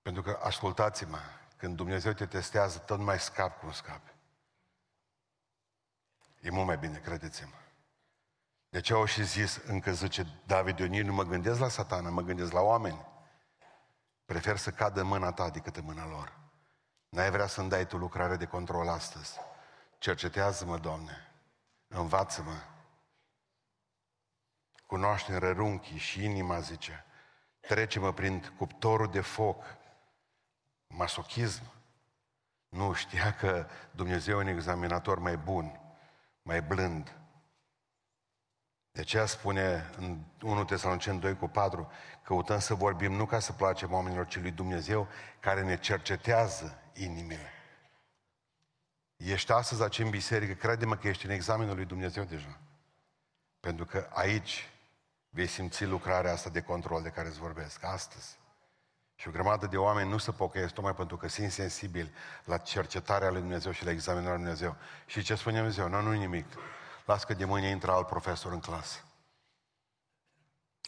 Pentru 0.06 0.24
că, 0.24 0.38
ascultați-mă, 0.42 1.18
când 1.56 1.76
Dumnezeu 1.76 2.12
te 2.12 2.26
testează, 2.26 2.78
tot 2.78 2.98
mai 2.98 3.20
scap 3.20 3.58
cum 3.58 3.72
scapi. 3.72 4.14
E 6.40 6.50
mult 6.50 6.66
mai 6.66 6.78
bine, 6.78 6.98
credeți-mă. 6.98 7.56
De 8.68 8.80
ce 8.80 8.92
au 8.92 9.04
și 9.04 9.24
zis, 9.24 9.56
încă 9.56 9.92
zice 9.92 10.26
David 10.44 10.78
Ionir, 10.78 11.04
nu 11.04 11.12
mă 11.12 11.22
gândesc 11.22 11.60
la 11.60 11.68
satana, 11.68 12.10
mă 12.10 12.22
gândesc 12.22 12.52
la 12.52 12.60
oameni. 12.60 13.06
Prefer 14.24 14.56
să 14.56 14.70
cadă 14.70 15.00
în 15.00 15.06
mâna 15.06 15.32
ta 15.32 15.50
decât 15.50 15.76
în 15.76 15.84
mâna 15.84 16.06
lor. 16.06 16.38
N-ai 17.08 17.30
vrea 17.30 17.46
să-mi 17.46 17.68
dai 17.68 17.86
tu 17.86 17.96
lucrare 17.96 18.36
de 18.36 18.46
control 18.46 18.88
astăzi. 18.88 19.38
Cercetează-mă, 19.98 20.78
Doamne. 20.78 21.32
Învață-mă. 21.88 22.56
Cunoaște-mi 24.86 25.38
rărunchii 25.38 25.98
și 25.98 26.24
inima, 26.24 26.60
zice. 26.60 27.04
Trece-mă 27.60 28.12
prin 28.12 28.54
cuptorul 28.58 29.10
de 29.10 29.20
foc 29.20 29.64
masochism. 30.86 31.62
Nu 32.68 32.92
știa 32.92 33.34
că 33.34 33.66
Dumnezeu 33.90 34.38
e 34.38 34.42
un 34.42 34.46
examinator 34.46 35.18
mai 35.18 35.36
bun, 35.36 35.80
mai 36.42 36.62
blând. 36.62 37.16
De 38.90 39.00
aceea 39.00 39.26
spune 39.26 39.90
în 39.96 40.18
1 40.42 40.64
Tesalonicen 40.64 41.20
2 41.20 41.36
cu 41.36 41.48
4, 41.48 41.90
căutăm 42.22 42.58
să 42.58 42.74
vorbim 42.74 43.12
nu 43.12 43.26
ca 43.26 43.38
să 43.38 43.52
placem 43.52 43.92
oamenilor, 43.92 44.26
ci 44.26 44.40
lui 44.40 44.50
Dumnezeu 44.50 45.08
care 45.40 45.62
ne 45.62 45.78
cercetează 45.78 46.78
inimile. 46.92 47.50
Ești 49.16 49.52
astăzi 49.52 49.82
aici 49.82 49.98
în 49.98 50.10
biserică, 50.10 50.52
crede-mă 50.52 50.96
că 50.96 51.08
ești 51.08 51.24
în 51.24 51.30
examenul 51.30 51.74
lui 51.74 51.84
Dumnezeu 51.84 52.24
deja. 52.24 52.60
Pentru 53.60 53.84
că 53.84 54.08
aici 54.12 54.70
vei 55.28 55.46
simți 55.46 55.84
lucrarea 55.84 56.32
asta 56.32 56.50
de 56.50 56.62
control 56.62 57.02
de 57.02 57.08
care 57.08 57.28
îți 57.28 57.38
vorbesc, 57.38 57.84
astăzi. 57.84 58.38
Și 59.16 59.28
o 59.28 59.30
grămadă 59.30 59.66
de 59.66 59.76
oameni 59.76 60.10
nu 60.10 60.18
se 60.18 60.32
pocăiesc 60.32 60.74
tocmai 60.74 60.94
pentru 60.94 61.16
că 61.16 61.28
sunt 61.28 61.50
sensibili 61.50 62.12
la 62.44 62.56
cercetarea 62.56 63.30
lui 63.30 63.40
Dumnezeu 63.40 63.72
și 63.72 63.84
la 63.84 63.90
examinarea 63.90 64.34
lui 64.34 64.42
Dumnezeu. 64.42 64.76
Și 65.06 65.22
ce 65.22 65.34
spune 65.34 65.56
Dumnezeu? 65.56 65.88
Nu, 65.88 66.00
nu 66.00 66.12
nimic. 66.12 66.46
Las 67.04 67.24
că 67.24 67.34
de 67.34 67.44
mâine 67.44 67.68
intră 67.68 67.92
alt 67.92 68.06
profesor 68.06 68.52
în 68.52 68.60
clasă. 68.60 69.00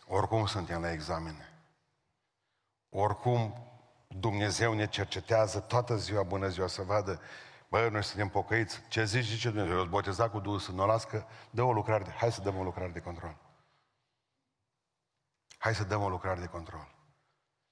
Oricum 0.07 0.47
suntem 0.47 0.81
la 0.81 0.93
examene. 0.93 1.53
Oricum 2.89 3.69
Dumnezeu 4.09 4.73
ne 4.73 4.87
cercetează 4.87 5.61
toată 5.61 5.97
ziua, 5.97 6.23
bună 6.23 6.49
ziua, 6.49 6.67
să 6.67 6.83
vadă, 6.83 7.21
bă, 7.69 7.89
noi 7.89 8.03
suntem 8.03 8.29
pocăiți. 8.29 8.81
Ce 8.89 9.05
zici, 9.05 9.25
zice 9.25 9.51
Dumnezeu? 9.51 9.79
Eu 9.79 9.85
boteza 9.85 10.31
cu 10.31 10.41
Duhul 10.41 10.59
să 10.59 10.73
nu 10.73 10.87
las 10.87 11.05
că 11.05 11.25
dă 11.51 11.63
o 11.63 11.73
lucrare 11.73 12.05
de... 12.05 12.11
Hai 12.11 12.33
să 12.33 12.41
dăm 12.41 12.59
o 12.59 12.63
lucrare 12.63 12.91
de 12.91 13.01
control. 13.01 13.37
Hai 15.59 15.75
să 15.75 15.85
dăm 15.85 16.03
o 16.03 16.09
lucrare 16.09 16.41
de 16.41 16.47
control. 16.47 16.98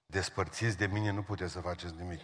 Despărțiți 0.07 0.77
de 0.77 0.87
mine 0.87 1.11
nu 1.11 1.23
puteți 1.23 1.53
să 1.53 1.61
faceți 1.61 1.95
nimic. 1.95 2.21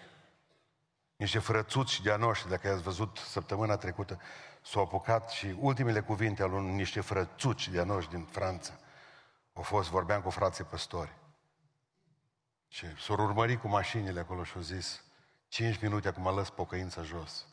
Niște 1.16 1.38
frățuți 1.38 2.02
de-a 2.02 2.16
noștri, 2.16 2.50
dacă 2.50 2.68
ați 2.68 2.82
văzut 2.82 3.16
săptămâna 3.16 3.76
trecută, 3.76 4.20
s-au 4.62 4.82
apucat 4.82 5.30
și 5.30 5.56
ultimele 5.58 6.00
cuvinte 6.00 6.42
ale 6.42 6.52
unui 6.52 6.72
niște 6.72 7.00
frățuci 7.00 7.68
de-a 7.68 7.84
noștri 7.84 8.14
din 8.14 8.24
Franța. 8.24 8.72
Au 9.52 9.62
fost, 9.62 9.88
vorbeam 9.88 10.22
cu 10.22 10.30
frații 10.30 10.64
păstori. 10.64 11.12
Și 12.68 12.86
s-au 13.00 13.16
urmărit 13.16 13.60
cu 13.60 13.68
mașinile 13.68 14.20
acolo 14.20 14.44
și 14.44 14.52
au 14.56 14.62
zis, 14.62 15.04
cinci 15.48 15.80
minute 15.80 16.08
acum 16.08 16.34
lăs 16.34 16.50
pocăința 16.50 17.02
jos. 17.02 17.46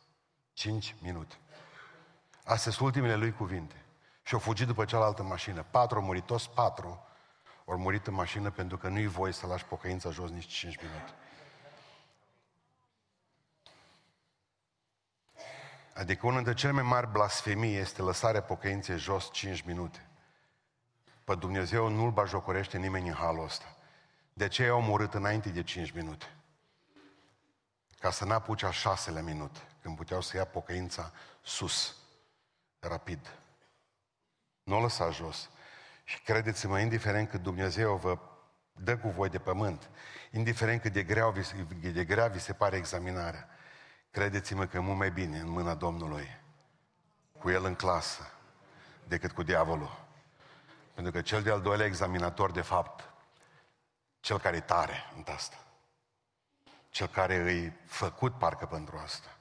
Cinci 0.54 0.96
minute. 1.02 1.36
Astea 2.44 2.72
sunt 2.72 2.86
ultimele 2.86 3.16
lui 3.16 3.34
cuvinte. 3.34 3.86
Și 4.24 4.34
au 4.34 4.40
fugit 4.40 4.68
după 4.68 4.86
cealaltă 4.86 5.24
mașină. 5.24 5.66
Patru 5.72 5.98
au 5.98 6.04
murit, 6.04 6.26
toți 6.26 6.50
patru 6.50 7.08
au 7.70 7.78
murit 7.78 8.08
în 8.08 8.14
mașină 8.14 8.52
pentru 8.52 8.78
că 8.78 8.88
nu-i 8.88 9.08
voie 9.08 9.34
să 9.34 9.48
lași 9.48 9.66
pocăința 9.66 10.10
jos 10.10 10.30
nici 10.30 10.48
cinci 10.48 10.82
minute. 10.82 11.14
Adică 16.00 16.26
unul 16.26 16.44
dintre 16.44 16.54
cele 16.54 16.72
mai 16.72 16.84
mari 16.84 17.08
blasfemii 17.08 17.76
este 17.76 18.02
lăsarea 18.02 18.42
pocăinței 18.42 18.98
jos 18.98 19.32
5 19.32 19.62
minute. 19.62 20.08
Pe 21.24 21.36
Dumnezeu 21.36 21.88
nu-L 21.88 22.12
bajocorește 22.12 22.78
nimeni 22.78 23.08
în 23.08 23.14
halul 23.14 23.44
ăsta. 23.44 23.76
De 24.34 24.48
ce 24.48 24.68
au 24.68 24.78
omorât 24.78 25.14
înainte 25.14 25.50
de 25.50 25.64
5 25.64 25.92
minute? 25.92 26.36
Ca 28.00 28.12
să 28.12 28.26
n-apuce 28.26 28.66
a 28.66 28.72
șaselea 28.72 29.22
minut, 29.22 29.66
când 29.82 29.96
puteau 29.96 30.22
să 30.22 30.38
ia 30.38 30.46
pocăința 30.46 31.12
sus, 31.42 31.96
rapid. 32.80 33.38
Nu 34.64 34.78
o 34.78 34.82
lăsa 34.82 35.10
jos. 35.10 35.50
Și 36.10 36.22
credeți-mă, 36.22 36.80
indiferent 36.80 37.30
cât 37.30 37.42
Dumnezeu 37.42 37.96
vă 37.96 38.18
dă 38.72 38.98
cu 38.98 39.10
voi 39.10 39.30
de 39.30 39.40
pământ, 39.40 39.90
indiferent 40.32 40.82
cât 40.82 40.94
de 40.94 41.04
grea, 41.04 41.34
de 41.80 42.06
grea 42.06 42.28
vi 42.28 42.40
se 42.40 42.54
pare 42.54 42.78
examinarea, 42.78 43.50
credeți-mă 44.12 44.66
că 44.66 44.78
e 44.78 44.80
mult 44.80 44.98
mai 44.98 45.12
bine 45.12 45.40
în 45.40 45.50
mâna 45.50 45.76
Domnului, 45.76 46.42
cu 47.40 47.50
El 47.50 47.66
în 47.66 47.76
clasă, 47.76 48.32
decât 49.08 49.32
cu 49.32 49.44
diavolul. 49.44 50.06
Pentru 50.94 51.12
că 51.12 51.22
cel 51.22 51.44
de-al 51.44 51.62
doilea 51.62 51.86
examinator, 51.86 52.52
de 52.52 52.62
fapt, 52.62 53.10
cel 54.20 54.40
care 54.40 54.56
e 54.56 54.62
tare 54.62 55.12
în 55.16 55.26
asta, 55.34 55.58
cel 56.90 57.08
care 57.08 57.36
îi 57.36 57.74
făcut 57.86 58.38
parcă 58.38 58.66
pentru 58.66 58.98
asta, 58.98 59.38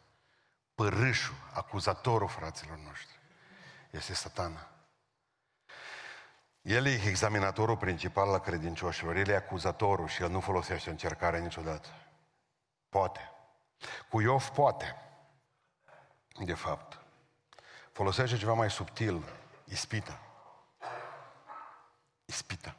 părâșul, 0.75 1.37
acuzatorul 1.53 2.29
fraților 2.29 2.77
noștri, 2.77 3.19
este 3.91 4.15
satana. 4.15 4.69
El 6.69 6.87
e 6.87 7.01
examinatorul 7.05 7.77
principal 7.77 8.31
la 8.31 8.39
credincioșilor, 8.39 9.17
el 9.17 9.29
e 9.29 9.35
acuzatorul 9.35 10.09
și 10.09 10.23
el 10.23 10.31
nu 10.31 10.41
folosește 10.41 10.91
încercarea 10.91 11.41
niciodată. 11.41 11.89
Poate. 12.89 13.21
Cu 14.09 14.21
Iov 14.21 14.49
poate, 14.49 14.97
de 16.45 16.55
fapt. 16.55 17.01
Folosește 17.93 18.37
ceva 18.37 18.53
mai 18.53 18.71
subtil, 18.71 19.25
ispita. 19.65 20.21
Ispita. 22.25 22.77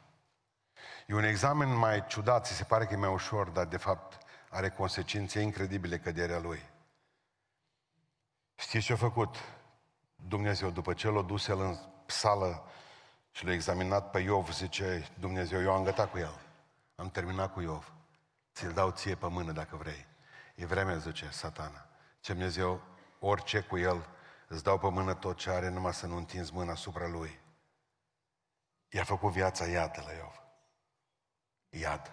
E 1.06 1.14
un 1.14 1.24
examen 1.24 1.76
mai 1.76 2.06
ciudat, 2.06 2.46
ți 2.46 2.52
se 2.52 2.64
pare 2.64 2.86
că 2.86 2.92
e 2.92 2.96
mai 2.96 3.12
ușor, 3.12 3.48
dar 3.48 3.66
de 3.66 3.76
fapt 3.76 4.18
are 4.50 4.68
consecințe 4.68 5.40
incredibile 5.40 5.98
căderea 5.98 6.38
lui. 6.38 6.68
Știți 8.54 8.84
ce 8.84 8.92
a 8.92 8.96
făcut 8.96 9.36
Dumnezeu 10.14 10.70
după 10.70 10.94
ce 10.94 11.08
l-a 11.08 11.22
dus 11.22 11.48
el 11.48 11.60
în 11.60 11.78
sală 12.06 12.64
și 13.30 13.44
l-a 13.44 13.52
examinat 13.52 14.10
pe 14.10 14.18
Iov, 14.18 14.52
zice 14.52 15.08
Dumnezeu, 15.18 15.62
eu 15.62 15.72
am 15.72 15.84
gătat 15.84 16.10
cu 16.10 16.18
el. 16.18 16.40
Am 16.94 17.10
terminat 17.10 17.52
cu 17.52 17.60
Iov. 17.60 17.92
Ți-l 18.54 18.72
dau 18.72 18.90
ție 18.90 19.14
pe 19.14 19.26
mână 19.28 19.52
dacă 19.52 19.76
vrei. 19.76 20.06
E 20.54 20.66
vremea, 20.66 20.96
zice 20.96 21.28
satana. 21.30 21.86
Ce 22.20 22.32
Dumnezeu, 22.32 22.80
orice 23.18 23.60
cu 23.60 23.78
el, 23.78 24.08
îți 24.48 24.62
dau 24.62 24.78
pe 24.78 24.88
mână 24.88 25.14
tot 25.14 25.36
ce 25.36 25.50
are, 25.50 25.68
numai 25.68 25.94
să 25.94 26.06
nu 26.06 26.16
întinzi 26.16 26.52
mâna 26.52 26.72
asupra 26.72 27.06
lui. 27.06 27.40
I-a 28.88 29.04
făcut 29.04 29.32
viața 29.32 29.66
iată 29.66 30.02
la 30.06 30.12
Iov. 30.12 30.42
Iad. 31.68 32.10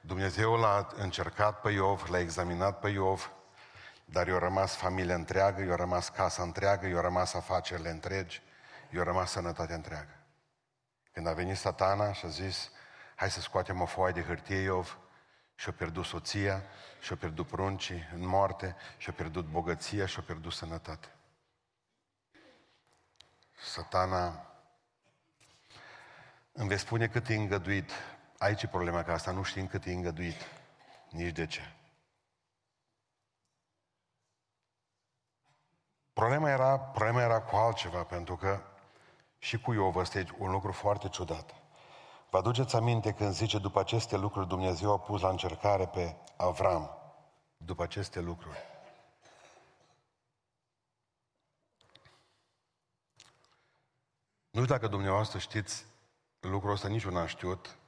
Dumnezeu 0.00 0.56
l-a 0.56 0.88
încercat 0.96 1.60
pe 1.60 1.70
Iov, 1.70 2.08
l-a 2.08 2.18
examinat 2.18 2.78
pe 2.78 2.88
Iov, 2.88 3.30
dar 4.04 4.26
i-a 4.28 4.38
rămas 4.38 4.74
familia 4.74 5.14
întreagă, 5.14 5.62
i-a 5.62 5.74
rămas 5.74 6.08
casa 6.08 6.42
întreagă, 6.42 6.86
i-a 6.86 7.00
rămas 7.00 7.34
afacerile 7.34 7.90
întregi, 7.90 8.42
i-a 8.94 9.02
rămas 9.02 9.30
sănătatea 9.30 9.74
întreagă. 9.74 10.18
Când 11.12 11.26
a 11.26 11.32
venit 11.32 11.56
satana 11.56 12.12
și 12.12 12.24
a 12.24 12.28
zis, 12.28 12.70
hai 13.16 13.30
să 13.30 13.40
scoatem 13.40 13.80
o 13.80 13.86
foaie 13.86 14.12
de 14.12 14.22
hârtie, 14.22 14.56
Iov, 14.56 14.98
și-a 15.54 15.72
pierdut 15.72 16.04
soția, 16.04 16.62
și-a 17.00 17.16
pierdut 17.16 17.46
pruncii 17.46 18.08
în 18.14 18.26
moarte, 18.26 18.76
și-a 18.96 19.12
pierdut 19.12 19.46
bogăția, 19.46 20.06
și-a 20.06 20.22
pierdut 20.22 20.52
sănătate. 20.52 21.08
Satana 23.62 24.48
îmi 26.52 26.68
vei 26.68 26.78
spune 26.78 27.08
cât 27.08 27.28
e 27.28 27.34
îngăduit. 27.34 27.90
Aici 28.38 28.62
e 28.62 28.66
problema, 28.66 29.04
că 29.04 29.12
asta 29.12 29.30
nu 29.30 29.42
știm 29.42 29.66
cât 29.66 29.84
e 29.84 29.92
îngăduit. 29.92 30.40
Nici 31.10 31.34
de 31.34 31.46
ce. 31.46 31.74
Problema 36.12 36.50
era, 36.50 36.78
problema 36.78 37.22
era 37.22 37.40
cu 37.40 37.56
altceva, 37.56 38.04
pentru 38.04 38.36
că 38.36 38.62
și 39.44 39.60
cu 39.60 39.72
Iov 39.72 39.96
ăsta 39.96 40.18
e 40.18 40.26
un 40.38 40.50
lucru 40.50 40.72
foarte 40.72 41.08
ciudat. 41.08 41.54
Vă 42.30 42.38
aduceți 42.38 42.76
aminte 42.76 43.12
când 43.12 43.32
zice 43.32 43.58
după 43.58 43.80
aceste 43.80 44.16
lucruri 44.16 44.48
Dumnezeu 44.48 44.92
a 44.92 44.98
pus 44.98 45.20
la 45.20 45.28
încercare 45.28 45.86
pe 45.86 46.16
Avram. 46.36 46.90
După 47.56 47.82
aceste 47.82 48.20
lucruri. 48.20 48.58
Nu 54.50 54.62
știu 54.62 54.74
dacă 54.74 54.86
dumneavoastră 54.86 55.38
știți 55.38 55.84
lucrul 56.40 56.72
ăsta, 56.72 56.88
nici 56.88 57.02
eu 57.02 57.12
n-am 57.12 57.26
știut. 57.26 57.78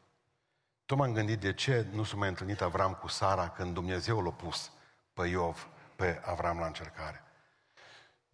Tot 0.87 0.99
m-am 0.99 1.13
gândit 1.13 1.41
de 1.41 1.55
ce 1.55 1.87
nu 1.93 2.03
s-a 2.03 2.17
mai 2.17 2.29
întâlnit 2.29 2.61
Avram 2.61 2.95
cu 2.95 3.09
Sara 3.09 3.49
când 3.49 3.75
Dumnezeu 3.75 4.21
l-a 4.21 4.33
pus 4.33 4.73
pe 5.13 5.27
Iov, 5.27 5.69
pe 5.97 6.23
Avram 6.25 6.59
la 6.59 6.67
încercare. 6.67 7.26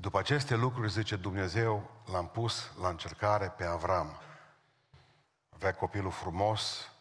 După 0.03 0.19
aceste 0.19 0.55
lucruri, 0.55 0.91
zice 0.91 1.17
Dumnezeu, 1.17 1.91
l-am 2.07 2.29
pus 2.29 2.73
la 2.81 2.89
încercare 2.89 3.49
pe 3.49 3.65
Avram. 3.65 4.21
Avea 5.49 5.75
copilul 5.75 6.11
frumos, 6.11 6.93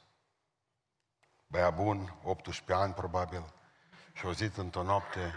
băia 1.47 1.69
bun, 1.69 2.15
18 2.23 2.73
ani 2.73 2.93
probabil, 2.93 3.53
și 4.13 4.25
o 4.25 4.31
zis 4.31 4.55
într-o 4.55 4.83
noapte 4.83 5.33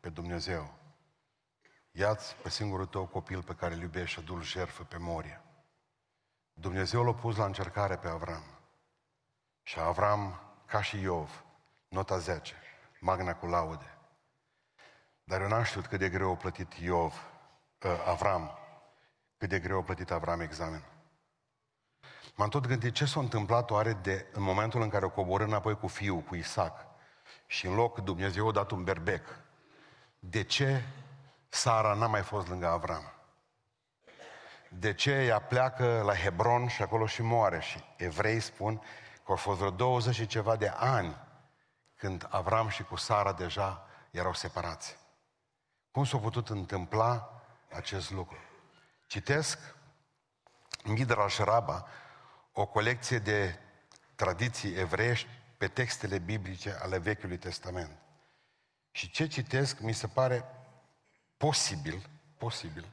pe 0.00 0.08
Dumnezeu, 0.08 0.74
ia-ți 1.90 2.36
pe 2.36 2.48
singurul 2.48 2.86
tău 2.86 3.06
copil 3.06 3.42
pe 3.42 3.54
care 3.54 3.74
îl 3.74 3.80
iubești 3.80 4.12
și 4.12 4.18
adul 4.18 4.42
jertfă 4.42 4.82
pe 4.82 4.96
Moria. 4.98 5.42
Dumnezeu 6.52 7.04
l-a 7.04 7.14
pus 7.14 7.36
la 7.36 7.44
încercare 7.44 7.96
pe 7.96 8.08
Avram. 8.08 8.44
Și 9.62 9.78
Avram, 9.78 10.40
ca 10.66 10.82
și 10.82 11.00
Iov, 11.00 11.44
nota 11.88 12.18
10, 12.18 12.54
magna 13.00 13.34
cu 13.34 13.46
laude. 13.46 13.97
Dar 15.28 15.40
eu 15.40 15.48
n-am 15.48 15.62
știut 15.62 15.86
cât 15.86 15.98
de 15.98 16.08
greu 16.08 16.30
a 16.30 16.36
plătit 16.36 16.72
Iov, 16.72 17.12
uh, 17.84 18.04
Avram, 18.06 18.58
cât 19.36 19.48
de 19.48 19.58
greu 19.58 19.78
a 19.78 19.82
plătit 19.82 20.10
Avram 20.10 20.40
examen. 20.40 20.84
M-am 22.34 22.48
tot 22.48 22.66
gândit 22.66 22.94
ce 22.94 23.04
s-a 23.04 23.20
întâmplat 23.20 23.70
oare 23.70 23.92
de, 23.92 24.26
în 24.32 24.42
momentul 24.42 24.82
în 24.82 24.88
care 24.88 25.04
o 25.04 25.10
coborâ 25.10 25.44
înapoi 25.44 25.76
cu 25.76 25.86
fiul, 25.86 26.20
cu 26.20 26.34
Isaac, 26.34 26.86
și 27.46 27.66
în 27.66 27.74
loc 27.74 27.98
Dumnezeu 27.98 28.48
a 28.48 28.52
dat 28.52 28.70
un 28.70 28.84
berbec. 28.84 29.22
De 30.18 30.42
ce 30.42 30.82
Sara 31.48 31.94
n-a 31.94 32.06
mai 32.06 32.22
fost 32.22 32.48
lângă 32.48 32.66
Avram? 32.66 33.12
De 34.68 34.94
ce 34.94 35.10
ea 35.10 35.38
pleacă 35.40 36.02
la 36.04 36.14
Hebron 36.14 36.68
și 36.68 36.82
acolo 36.82 37.06
și 37.06 37.22
moare? 37.22 37.60
Și 37.60 37.84
evrei 37.96 38.40
spun 38.40 38.76
că 39.24 39.30
au 39.30 39.36
fost 39.36 39.58
vreo 39.58 39.70
20 39.70 40.14
și 40.14 40.26
ceva 40.26 40.56
de 40.56 40.72
ani 40.76 41.16
când 41.96 42.26
Avram 42.30 42.68
și 42.68 42.82
cu 42.82 42.96
Sara 42.96 43.32
deja 43.32 43.86
erau 44.10 44.34
separați. 44.34 45.06
Cum 45.98 46.06
s-a 46.06 46.18
putut 46.18 46.48
întâmpla 46.48 47.42
acest 47.74 48.10
lucru? 48.10 48.36
Citesc 49.06 49.58
Midrash 50.84 51.38
Raba, 51.38 51.86
o 52.52 52.66
colecție 52.66 53.18
de 53.18 53.58
tradiții 54.14 54.74
evreiești 54.74 55.28
pe 55.56 55.68
textele 55.68 56.18
biblice 56.18 56.78
ale 56.82 56.98
Vechiului 56.98 57.38
Testament. 57.38 57.98
Și 58.90 59.10
ce 59.10 59.26
citesc 59.26 59.80
mi 59.80 59.92
se 59.92 60.06
pare 60.06 60.44
posibil, 61.36 62.08
posibil, 62.36 62.86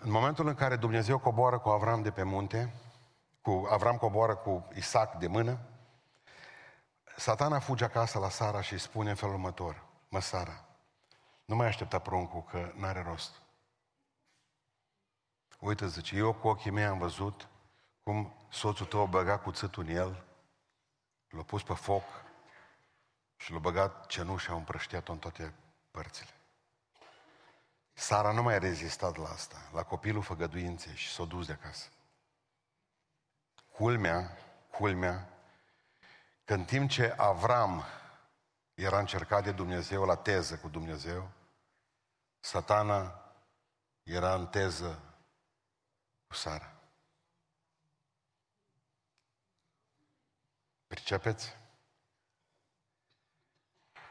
în 0.00 0.10
momentul 0.10 0.46
în 0.46 0.54
care 0.54 0.76
Dumnezeu 0.76 1.18
coboară 1.18 1.58
cu 1.58 1.68
Avram 1.68 2.02
de 2.02 2.10
pe 2.10 2.22
munte, 2.22 2.72
cu 3.40 3.68
Avram 3.70 3.96
coboară 3.96 4.34
cu 4.34 4.68
Isaac 4.74 5.18
de 5.18 5.26
mână, 5.26 5.58
satana 7.16 7.58
fuge 7.58 7.84
acasă 7.84 8.18
la 8.18 8.28
Sara 8.28 8.60
și 8.60 8.72
îi 8.72 8.78
spune 8.78 9.10
în 9.10 9.16
felul 9.16 9.34
următor, 9.34 9.84
mă 10.08 10.20
Sara, 10.20 10.64
nu 11.50 11.56
mai 11.56 11.66
aștepta 11.66 11.98
pruncul 11.98 12.42
că 12.42 12.72
n-are 12.74 13.02
rost. 13.02 13.34
Uite, 15.58 15.86
zice, 15.86 16.16
eu 16.16 16.32
cu 16.32 16.48
ochii 16.48 16.70
mei 16.70 16.84
am 16.84 16.98
văzut 16.98 17.48
cum 18.02 18.34
soțul 18.50 18.86
tău 18.86 19.00
a 19.00 19.04
băgat 19.04 19.42
cuțitul 19.42 19.82
în 19.82 19.94
el, 19.94 20.24
l-a 21.28 21.42
pus 21.42 21.62
pe 21.62 21.74
foc 21.74 22.04
și 23.36 23.52
l-a 23.52 23.58
băgat 23.58 24.06
cenușa, 24.06 24.52
a 24.52 24.56
împrăștiat-o 24.56 25.12
în 25.12 25.18
toate 25.18 25.54
părțile. 25.90 26.30
Sara 27.92 28.32
nu 28.32 28.42
mai 28.42 28.54
a 28.54 28.58
rezistat 28.58 29.16
la 29.16 29.28
asta, 29.28 29.56
la 29.72 29.82
copilul 29.82 30.22
făgăduinței 30.22 30.94
și 30.94 31.12
s-a 31.12 31.24
dus 31.24 31.46
de 31.46 31.52
acasă. 31.52 31.88
Culmea, 33.72 34.36
culmea, 34.70 35.28
că 36.44 36.54
în 36.54 36.64
timp 36.64 36.90
ce 36.90 37.14
Avram 37.16 37.84
era 38.74 38.98
încercat 38.98 39.44
de 39.44 39.52
Dumnezeu 39.52 40.04
la 40.04 40.16
teză 40.16 40.56
cu 40.56 40.68
Dumnezeu, 40.68 41.30
satana 42.40 43.34
era 44.02 44.34
în 44.34 44.46
teză 44.46 45.14
cu 46.26 46.34
Sara. 46.34 46.74
Pricepeți? 50.86 51.56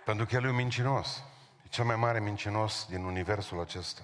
Pentru 0.06 0.26
că 0.26 0.36
el 0.36 0.44
e 0.44 0.50
un 0.50 0.56
mincinos. 0.56 1.24
E 1.66 1.68
cel 1.68 1.86
mai 1.86 1.96
mare 1.96 2.20
mincinos 2.20 2.86
din 2.90 3.04
universul 3.04 3.60
acesta. 3.60 4.04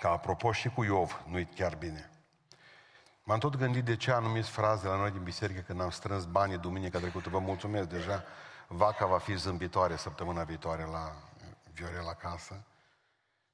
Ca 0.00 0.10
apropo 0.10 0.52
și 0.52 0.68
cu 0.68 0.84
Iov, 0.84 1.24
nu-i 1.26 1.46
chiar 1.46 1.76
bine. 1.76 2.15
M-am 3.28 3.38
tot 3.38 3.56
gândit 3.56 3.84
de 3.84 3.96
ce 3.96 4.10
anumiți 4.10 4.50
fraze 4.50 4.86
la 4.86 4.96
noi 4.96 5.10
din 5.10 5.22
biserică 5.22 5.60
când 5.60 5.80
am 5.80 5.90
strâns 5.90 6.24
banii 6.24 6.58
duminica 6.58 6.98
trecută. 6.98 7.28
Vă 7.28 7.38
mulțumesc 7.38 7.88
deja. 7.88 8.24
Vaca 8.68 9.06
va 9.06 9.18
fi 9.18 9.34
zâmbitoare 9.34 9.96
săptămâna 9.96 10.44
viitoare 10.44 10.84
la 10.84 11.16
Viorel 11.72 12.08
acasă. 12.08 12.64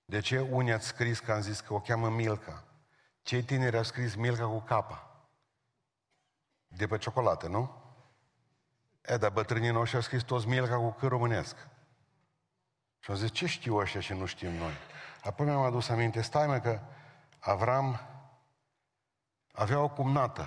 De 0.04 0.20
ce 0.20 0.40
unii 0.40 0.72
ați 0.72 0.86
scris 0.86 1.18
că 1.18 1.32
am 1.32 1.40
zis 1.40 1.60
că 1.60 1.74
o 1.74 1.80
cheamă 1.80 2.08
Milka? 2.08 2.64
Cei 3.22 3.42
tineri 3.42 3.76
au 3.76 3.82
scris 3.82 4.14
Milka 4.14 4.46
cu 4.46 4.60
capa. 4.60 5.10
De 6.68 6.86
pe 6.86 6.98
ciocolată, 6.98 7.48
nu? 7.48 7.82
E, 9.02 9.16
dar 9.16 9.30
bătrânii 9.30 9.70
noștri 9.70 9.96
au 9.96 10.02
scris 10.02 10.22
toți 10.22 10.48
Milka 10.48 10.76
cu 10.76 10.90
câr 10.90 11.08
românesc. 11.08 11.56
Și 12.98 13.10
au 13.10 13.16
zis, 13.16 13.30
ce 13.30 13.46
știu 13.46 13.76
ăștia 13.76 14.00
și 14.00 14.12
nu 14.12 14.26
știm 14.26 14.52
noi? 14.52 14.72
Apoi 15.24 15.46
mi-am 15.46 15.62
adus 15.62 15.88
aminte, 15.88 16.20
stai 16.20 16.46
mă 16.46 16.58
că 16.58 16.80
Avram 17.38 18.00
avea 19.52 19.80
o 19.80 19.88
cumnată, 19.88 20.46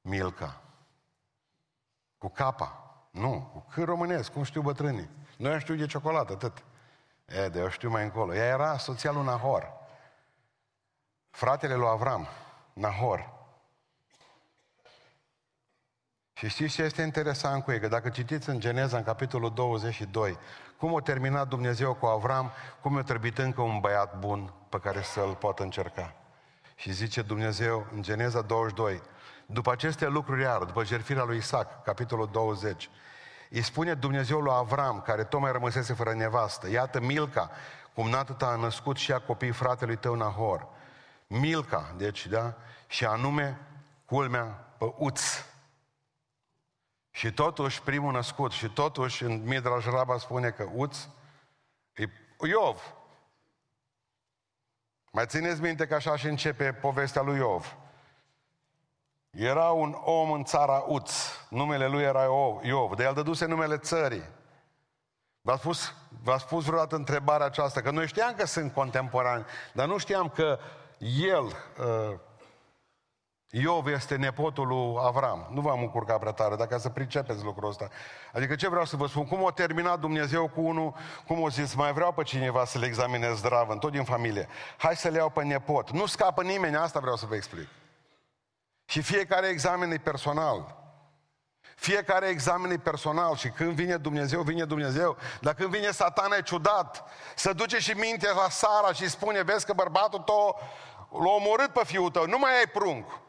Milca, 0.00 0.60
cu 2.18 2.28
capa. 2.28 2.82
Nu, 3.10 3.50
cu 3.52 3.66
câr 3.70 3.84
românesc, 3.84 4.32
cum 4.32 4.42
știu 4.42 4.60
bătrânii. 4.60 5.10
Noi 5.36 5.60
știu 5.60 5.74
de 5.74 5.86
ciocolată, 5.86 6.32
atât. 6.32 6.64
E, 7.24 7.48
de 7.48 7.58
eu 7.58 7.68
știu 7.68 7.90
mai 7.90 8.02
încolo. 8.02 8.34
Ea 8.34 8.46
era 8.46 8.78
soția 8.78 9.10
lui 9.10 9.24
Nahor. 9.24 9.72
Fratele 11.30 11.74
lui 11.74 11.88
Avram, 11.88 12.26
Nahor. 12.72 13.36
Și 16.32 16.48
știți 16.48 16.74
ce 16.74 16.82
este 16.82 17.02
interesant 17.02 17.64
cu 17.64 17.70
ei? 17.70 17.80
Că 17.80 17.88
dacă 17.88 18.08
citiți 18.08 18.48
în 18.48 18.60
Geneza, 18.60 18.96
în 18.96 19.02
capitolul 19.02 19.54
22, 19.54 20.38
cum 20.76 20.96
a 20.96 21.00
terminat 21.00 21.48
Dumnezeu 21.48 21.94
cu 21.94 22.06
Avram, 22.06 22.52
cum 22.80 22.96
a 22.96 23.02
trebuit 23.02 23.38
încă 23.38 23.60
un 23.60 23.80
băiat 23.80 24.18
bun 24.18 24.52
pe 24.68 24.78
care 24.78 25.02
să-l 25.02 25.34
poată 25.34 25.62
încerca. 25.62 26.14
Și 26.78 26.92
zice 26.92 27.22
Dumnezeu 27.22 27.86
în 27.94 28.02
Geneza 28.02 28.40
22, 28.40 29.02
după 29.46 29.72
aceste 29.72 30.06
lucruri 30.06 30.42
iar, 30.42 30.64
după 30.64 30.84
jertfirea 30.84 31.24
lui 31.24 31.36
Isaac, 31.36 31.82
capitolul 31.82 32.28
20, 32.32 32.90
îi 33.50 33.62
spune 33.62 33.94
Dumnezeu 33.94 34.40
lui 34.40 34.52
Avram, 34.54 35.00
care 35.00 35.24
tocmai 35.24 35.52
rămăsese 35.52 35.92
fără 35.92 36.14
nevastă, 36.14 36.70
iată 36.70 37.00
Milca, 37.00 37.50
cum 37.94 38.08
nată 38.08 38.32
ta 38.32 38.46
a 38.46 38.56
născut 38.56 38.96
și 38.96 39.12
a 39.12 39.18
copiii 39.18 39.52
fratelui 39.52 39.96
tău 39.96 40.14
Nahor. 40.14 40.66
Milca, 41.26 41.94
deci, 41.96 42.26
da? 42.26 42.54
Și 42.86 43.04
anume, 43.04 43.60
culmea, 44.04 44.44
pe 44.78 44.94
Uț. 44.96 45.22
Și 47.10 47.32
totuși, 47.32 47.82
primul 47.82 48.12
născut, 48.12 48.52
și 48.52 48.68
totuși, 48.68 49.24
în 49.24 49.42
Midrash 49.44 49.86
Rabba 49.86 50.18
spune 50.18 50.50
că 50.50 50.68
Uț 50.74 50.98
e 51.94 52.08
Iov. 52.48 52.97
Mai 55.10 55.26
țineți 55.26 55.60
minte 55.60 55.86
că 55.86 55.94
așa 55.94 56.16
și 56.16 56.26
începe 56.26 56.72
povestea 56.72 57.22
lui 57.22 57.36
Iov. 57.36 57.76
Era 59.30 59.70
un 59.70 59.96
om 60.04 60.30
în 60.30 60.44
țara 60.44 60.84
Uț, 60.86 61.12
numele 61.48 61.86
lui 61.86 62.02
era 62.02 62.24
Iov, 62.62 62.94
de 62.94 63.04
el 63.04 63.14
dăduse 63.14 63.46
numele 63.46 63.76
țării. 63.76 64.24
V-a 65.40 65.56
spus, 65.56 65.94
v-a 66.22 66.38
spus 66.38 66.64
vreodată 66.64 66.96
întrebarea 66.96 67.46
aceasta, 67.46 67.80
că 67.80 67.90
noi 67.90 68.06
știam 68.06 68.34
că 68.34 68.46
sunt 68.46 68.72
contemporani, 68.72 69.44
dar 69.72 69.86
nu 69.86 69.98
știam 69.98 70.28
că 70.28 70.58
el, 70.98 71.44
uh, 71.44 72.18
Iov 73.50 73.86
este 73.86 74.16
nepotul 74.16 74.66
lui 74.66 74.96
Avram. 75.02 75.48
Nu 75.50 75.60
v-am 75.60 75.80
încurcat 75.80 76.18
prea 76.18 76.32
tare, 76.32 76.56
dacă 76.56 76.78
să 76.78 76.88
pricepeți 76.88 77.44
lucrul 77.44 77.68
ăsta. 77.68 77.88
Adică 78.32 78.54
ce 78.54 78.68
vreau 78.68 78.84
să 78.84 78.96
vă 78.96 79.06
spun? 79.06 79.26
Cum 79.26 79.46
a 79.46 79.50
terminat 79.50 80.00
Dumnezeu 80.00 80.48
cu 80.48 80.60
unul, 80.60 80.94
cum 81.26 81.40
o 81.40 81.48
zis, 81.48 81.74
mai 81.74 81.92
vreau 81.92 82.12
pe 82.12 82.22
cineva 82.22 82.64
să 82.64 82.78
le 82.78 82.86
examinez 82.86 83.36
zdravă, 83.36 83.76
tot 83.76 83.90
din 83.90 84.04
familie. 84.04 84.48
Hai 84.76 84.96
să 84.96 85.08
le 85.08 85.16
iau 85.16 85.30
pe 85.30 85.44
nepot. 85.44 85.90
Nu 85.90 86.06
scapă 86.06 86.42
nimeni, 86.42 86.76
asta 86.76 87.00
vreau 87.00 87.16
să 87.16 87.26
vă 87.26 87.34
explic. 87.34 87.68
Și 88.84 89.02
fiecare 89.02 89.46
examen 89.46 89.90
e 89.90 89.96
personal. 89.96 90.76
Fiecare 91.76 92.26
examen 92.26 92.70
e 92.70 92.78
personal 92.78 93.36
și 93.36 93.48
când 93.48 93.72
vine 93.72 93.96
Dumnezeu, 93.96 94.42
vine 94.42 94.64
Dumnezeu. 94.64 95.16
Dar 95.40 95.54
când 95.54 95.70
vine 95.70 95.90
satana 95.90 96.36
e 96.36 96.42
ciudat. 96.42 97.04
Să 97.34 97.52
duce 97.52 97.78
și 97.78 97.92
mintea 97.92 98.32
la 98.32 98.48
Sara 98.48 98.92
și 98.92 99.08
spune, 99.08 99.42
vezi 99.42 99.66
că 99.66 99.72
bărbatul 99.72 100.18
tău 100.18 100.60
l-a 101.10 101.30
omorât 101.30 101.72
pe 101.72 101.84
fiul 101.84 102.10
tău, 102.10 102.26
nu 102.26 102.38
mai 102.38 102.58
ai 102.58 102.66
prunc. 102.72 103.26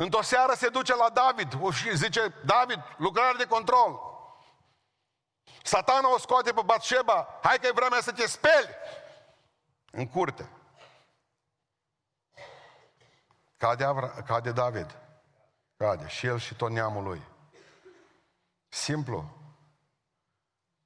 Într-o 0.00 0.22
seară 0.22 0.54
se 0.54 0.68
duce 0.68 0.94
la 0.94 1.08
David 1.08 1.72
și 1.72 1.96
zice, 1.96 2.34
David, 2.44 2.78
lucrare 2.96 3.36
de 3.36 3.44
control. 3.44 4.00
Satana 5.62 6.12
o 6.12 6.18
scoate 6.18 6.52
pe 6.52 6.60
Batșeba, 6.64 7.38
hai 7.42 7.58
că 7.60 7.66
e 7.66 7.72
vremea 7.74 8.00
să 8.00 8.12
te 8.12 8.26
speli 8.26 8.68
în 9.90 10.06
curte. 10.06 10.50
Cade, 13.56 13.84
Avra, 13.84 14.08
cade 14.08 14.52
David. 14.52 14.98
Cade. 15.76 16.08
Și 16.08 16.26
el 16.26 16.38
și 16.38 16.54
tot 16.54 16.70
neamul 16.70 17.02
lui. 17.02 17.22
Simplu. 18.68 19.36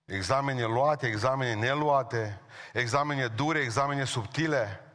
Examene 0.05 0.64
luate, 0.64 1.07
examene 1.07 1.55
neluate, 1.55 2.40
examene 2.72 3.27
dure, 3.27 3.59
examene 3.59 4.05
subtile. 4.05 4.91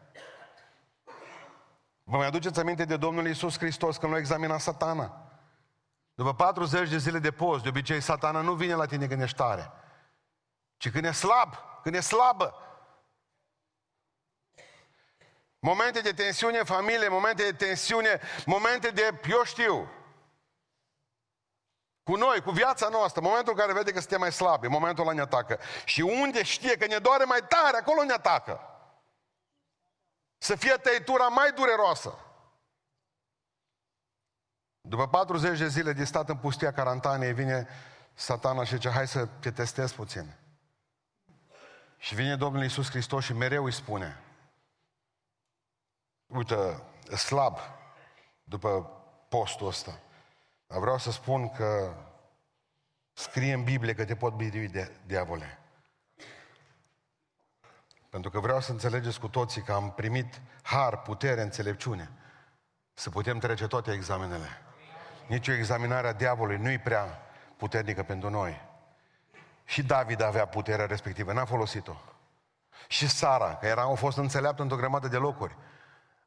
Vă 2.10 2.18
mai 2.18 2.28
aduceți 2.28 2.60
aminte 2.60 2.86
de 2.86 2.98
Domnul 2.98 3.28
Iisus 3.28 3.58
Hristos 3.58 3.98
când 3.98 4.12
l-a 4.12 4.18
examinat 4.18 4.60
satana? 4.60 5.32
După 6.14 6.34
40 6.34 6.90
de 6.90 6.98
zile 6.98 7.20
de 7.20 7.32
post, 7.32 7.64
de 7.64 7.70
obicei 7.70 8.02
satana 8.02 8.42
nu 8.42 8.54
vine 8.54 8.74
la 8.74 8.86
tine 8.86 9.08
când 9.08 9.22
ești 9.22 9.38
tare, 9.38 9.72
ci 10.78 10.92
când 10.92 11.06
e 11.06 11.12
slab, 11.12 11.54
când 11.84 11.96
e 11.96 12.00
slabă. 12.00 12.56
Momente 15.60 16.02
de 16.02 16.12
tensiune 16.12 16.58
în 16.58 16.66
familie, 16.66 17.08
momente 17.08 17.44
de 17.44 17.66
tensiune, 17.66 18.20
momente 18.46 18.90
de, 18.90 19.22
eu 19.30 19.44
știu, 19.44 19.90
cu 22.04 22.16
noi, 22.16 22.42
cu 22.42 22.52
viața 22.52 22.88
noastră, 22.88 23.22
momentul 23.22 23.54
în 23.54 23.60
care 23.60 23.74
vede 23.74 23.92
că 23.92 24.00
suntem 24.00 24.20
mai 24.20 24.32
slabi, 24.32 24.68
momentul 24.68 25.04
ăla 25.04 25.14
ne 25.14 25.22
atacă. 25.22 25.60
Și 25.86 26.02
unde 26.02 26.44
știe 26.44 26.78
că 26.78 26.86
ne 26.86 26.98
doare 26.98 27.24
mai 27.24 27.40
tare, 27.48 27.78
acolo 27.78 28.04
ne 28.04 28.14
atacă. 28.14 28.77
Să 30.38 30.56
fie 30.56 30.74
tăitura 30.74 31.28
mai 31.28 31.52
dureroasă. 31.52 32.20
După 34.82 35.08
40 35.08 35.58
de 35.58 35.68
zile 35.68 35.94
de 35.94 36.04
stat 36.04 36.30
în 36.30 36.38
pustia 36.38 36.74
carantanei, 36.74 37.34
vine 37.34 37.68
satana 38.14 38.64
și 38.64 38.74
zice, 38.74 38.90
hai 38.90 39.08
să 39.08 39.26
te 39.26 39.52
testez 39.52 39.92
puțin. 39.92 40.36
Și 41.98 42.16
vine 42.16 42.36
Domnul 42.36 42.64
Iisus 42.64 42.90
Hristos 42.90 43.24
și 43.24 43.34
mereu 43.34 43.64
îi 43.64 43.72
spune, 43.72 44.24
uite, 46.26 46.84
slab 47.16 47.58
după 48.44 48.82
postul 49.30 49.68
ăsta. 49.68 50.00
Dar 50.68 50.80
vreau 50.80 50.98
să 50.98 51.12
spun 51.12 51.50
că 51.50 51.96
scrie 53.14 53.54
în 53.54 53.64
Biblie 53.64 53.94
că 53.94 54.06
te 54.06 54.16
pot 54.16 54.34
birui 54.34 54.68
de 54.68 54.92
diavole. 55.06 55.60
Pentru 58.18 58.36
că 58.36 58.46
vreau 58.46 58.62
să 58.62 58.72
înțelegeți 58.72 59.20
cu 59.20 59.28
toții 59.28 59.62
că 59.62 59.74
am 59.74 59.92
primit 59.92 60.42
har, 60.62 61.02
putere, 61.02 61.42
înțelepciune. 61.42 62.12
Să 62.94 63.10
putem 63.10 63.40
trece 63.40 63.68
toate 63.68 63.92
examenele. 63.92 64.48
Nici 65.28 65.48
o 65.48 65.52
examinare 65.52 66.08
a 66.08 66.14
diavolului 66.14 66.58
nu 66.58 66.70
e 66.70 66.80
prea 66.80 67.22
puternică 67.58 68.04
pentru 68.04 68.30
noi. 68.30 68.62
Și 69.64 69.84
David 69.84 70.22
avea 70.22 70.48
puterea 70.48 70.86
respectivă, 70.86 71.34
n-a 71.34 71.46
folosit-o. 71.46 71.96
Și 72.88 73.08
Sara, 73.08 73.56
că 73.56 73.66
era, 73.66 73.82
a 73.82 73.94
fost 73.94 74.18
înțeleaptă 74.18 74.62
într-o 74.62 74.78
grămadă 74.78 75.08
de 75.08 75.18
locuri, 75.18 75.58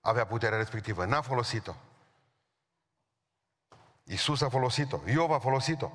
avea 0.01 0.27
puterea 0.27 0.59
respectivă, 0.59 1.05
n-a 1.05 1.21
folosit-o. 1.21 1.75
Iisus 4.05 4.41
a 4.41 4.49
folosit-o, 4.49 5.01
Iov 5.07 5.31
a 5.31 5.39
folosit-o. 5.39 5.91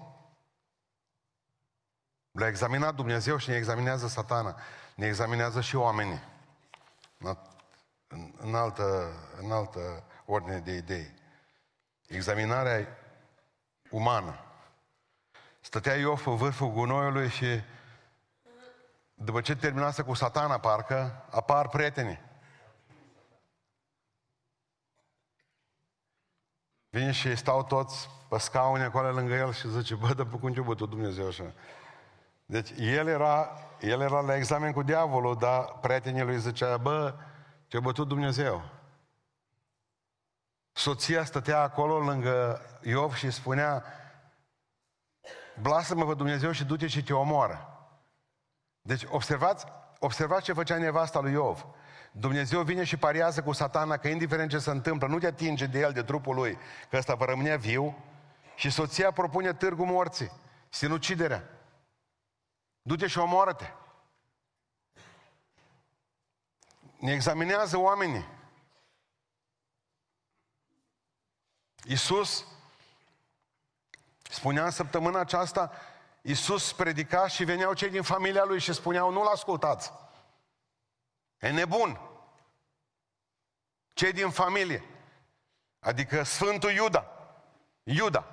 Le-a 2.32 2.48
examinat 2.48 2.96
Dumnezeu 2.96 3.38
și 3.38 3.50
ne 3.50 3.56
examinează 3.56 4.08
satana. 4.08 4.60
Ne 4.96 5.06
examinează 5.06 5.62
și 5.62 5.76
oamenii. 5.76 6.22
În, 8.08 8.34
în, 8.38 8.56
altă, 8.56 9.14
în 9.42 9.52
altă 9.52 10.04
ordine 10.26 10.60
de 10.60 10.72
idei. 10.72 11.14
Examinarea 12.08 12.88
umană. 13.90 14.40
Stătea 15.60 15.96
Iov 15.96 16.24
pe 16.24 16.32
vârful 16.32 16.72
gunoiului 16.72 17.30
și 17.30 17.62
după 19.14 19.42
ce 19.42 19.56
terminase 19.56 20.02
cu 20.02 20.14
satana, 20.14 20.60
parcă, 20.60 21.26
apar 21.30 21.68
prietenii. 21.68 22.20
Vin 26.90 27.12
și 27.12 27.36
stau 27.36 27.64
toți 27.64 28.10
pe 28.30 28.38
scaune 28.38 28.84
acolo 28.84 29.12
lângă 29.12 29.34
el 29.34 29.54
și 29.54 29.70
zice, 29.70 29.96
bă, 29.96 30.14
dar 30.14 30.28
cum 30.28 30.54
ce 30.54 30.62
bătut 30.62 30.90
Dumnezeu 30.90 31.28
așa? 31.28 31.54
Deci 32.46 32.70
el 32.78 33.08
era, 33.08 33.50
el 33.80 34.02
era 34.02 34.22
la 34.22 34.36
examen 34.36 34.72
cu 34.72 34.84
diavolul, 34.84 35.38
dar 35.38 35.78
prietenii 35.82 36.24
lui 36.24 36.40
zicea, 36.40 36.78
bă, 36.78 37.16
ce 37.68 37.80
bătut 37.80 38.08
Dumnezeu. 38.08 38.64
Soția 40.72 41.24
stătea 41.24 41.62
acolo 41.62 42.00
lângă 42.00 42.62
Iov 42.82 43.14
și 43.14 43.32
spunea, 43.32 43.84
blasă-mă 45.62 46.06
pe 46.06 46.14
Dumnezeu 46.14 46.52
și 46.52 46.64
du-te 46.64 46.88
și 46.88 47.04
te 47.04 47.14
omoară. 47.14 47.70
Deci 48.82 49.04
observați, 49.10 49.66
observați 50.00 50.44
ce 50.44 50.54
făcea 50.54 50.78
nevasta 50.78 51.20
lui 51.20 51.32
Iov. 51.32 51.66
Dumnezeu 52.12 52.62
vine 52.62 52.84
și 52.84 52.98
pariază 52.98 53.44
cu 53.44 53.52
satana 53.52 53.98
că 53.98 54.08
indiferent 54.08 54.50
ce 54.50 54.60
se 54.60 54.70
întâmplă, 54.70 55.08
nu 55.08 55.20
te 55.20 55.28
atinge 55.28 55.66
de 55.66 55.80
el, 55.80 55.92
de 55.92 56.04
trupul 56.04 56.36
lui, 56.36 56.58
că 56.90 56.98
ăsta 56.98 57.16
va 57.16 57.26
rămâne 57.26 57.58
viu 57.58 57.98
și 58.56 58.70
soția 58.70 59.12
propune 59.12 59.54
târgul 59.54 59.86
morții, 59.86 60.32
sinuciderea. 60.70 61.55
Du-te 62.88 63.08
și 63.08 63.18
omoară-te. 63.18 63.74
Ne 66.98 67.12
examinează 67.12 67.78
oamenii. 67.78 68.28
Iisus 71.84 72.46
spunea 74.30 74.66
în 74.66 74.72
săptămâna 74.72 75.20
aceasta, 75.20 75.72
Iisus 76.22 76.74
predica 76.74 77.28
și 77.28 77.44
veneau 77.44 77.74
cei 77.74 77.90
din 77.90 78.02
familia 78.02 78.44
lui 78.44 78.60
și 78.60 78.74
spuneau, 78.74 79.12
nu-l 79.12 79.28
ascultați. 79.28 79.92
E 81.40 81.50
nebun. 81.50 82.00
Cei 83.94 84.14
din 84.14 84.30
familie. 84.30 84.84
Adică 85.80 86.24
Sfântul 86.24 86.72
Iuda. 86.72 87.06
Iuda. 87.84 88.26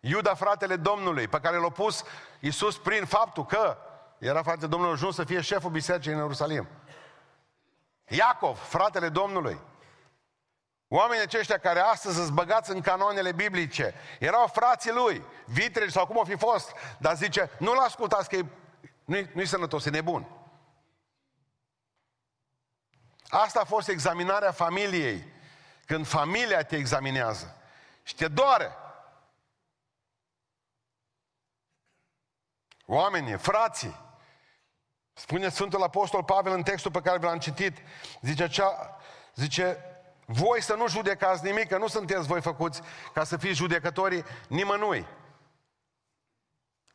Iuda, 0.00 0.34
fratele 0.34 0.76
Domnului, 0.76 1.28
pe 1.28 1.40
care 1.40 1.56
l-a 1.56 1.70
pus 1.70 2.04
Iisus 2.40 2.78
prin 2.78 3.04
faptul 3.04 3.46
că 3.46 3.78
era 4.18 4.42
fratele 4.42 4.66
Domnului 4.66 4.94
ajuns 4.94 5.14
să 5.14 5.24
fie 5.24 5.40
șeful 5.40 5.70
bisericii 5.70 6.12
în 6.12 6.18
Ierusalim. 6.18 6.68
Iacov, 8.08 8.58
fratele 8.58 9.08
Domnului. 9.08 9.60
Oamenii 10.88 11.22
aceștia 11.22 11.58
care 11.58 11.80
astăzi 11.80 12.16
sunt 12.16 12.30
băgați 12.30 12.70
în 12.70 12.80
canoanele 12.80 13.32
biblice, 13.32 13.94
erau 14.18 14.46
frații 14.46 14.92
lui, 14.92 15.24
vitregi 15.46 15.92
sau 15.92 16.06
cum 16.06 16.16
o 16.16 16.24
fi 16.24 16.36
fost, 16.36 16.72
dar 16.98 17.16
zice, 17.16 17.50
nu-l 17.58 17.78
ascultați 17.78 18.28
că 18.28 18.36
e, 18.36 18.44
nu-i, 19.04 19.30
nu-i 19.34 19.46
sănătos, 19.46 19.84
e 19.84 19.90
nebun. 19.90 20.26
Asta 23.28 23.60
a 23.60 23.64
fost 23.64 23.88
examinarea 23.88 24.52
familiei. 24.52 25.36
Când 25.86 26.06
familia 26.06 26.64
te 26.64 26.76
examinează 26.76 27.56
și 28.02 28.14
te 28.14 28.28
doare. 28.28 28.76
Oamenii, 32.86 33.38
frații, 33.38 33.96
spune 35.18 35.48
Sfântul 35.48 35.82
Apostol 35.82 36.24
Pavel 36.24 36.52
în 36.52 36.62
textul 36.62 36.90
pe 36.90 37.00
care 37.00 37.18
l-am 37.20 37.38
citit, 37.38 37.76
zice, 38.20 38.42
acea, 38.42 38.98
zice 39.34 39.78
voi 40.24 40.62
să 40.62 40.74
nu 40.74 40.88
judecați 40.88 41.44
nimic, 41.44 41.68
că 41.68 41.78
nu 41.78 41.86
sunteți 41.86 42.26
voi 42.26 42.40
făcuți 42.40 42.80
ca 43.12 43.24
să 43.24 43.36
fiți 43.36 43.56
judecătorii 43.56 44.24
nimănui. 44.48 45.06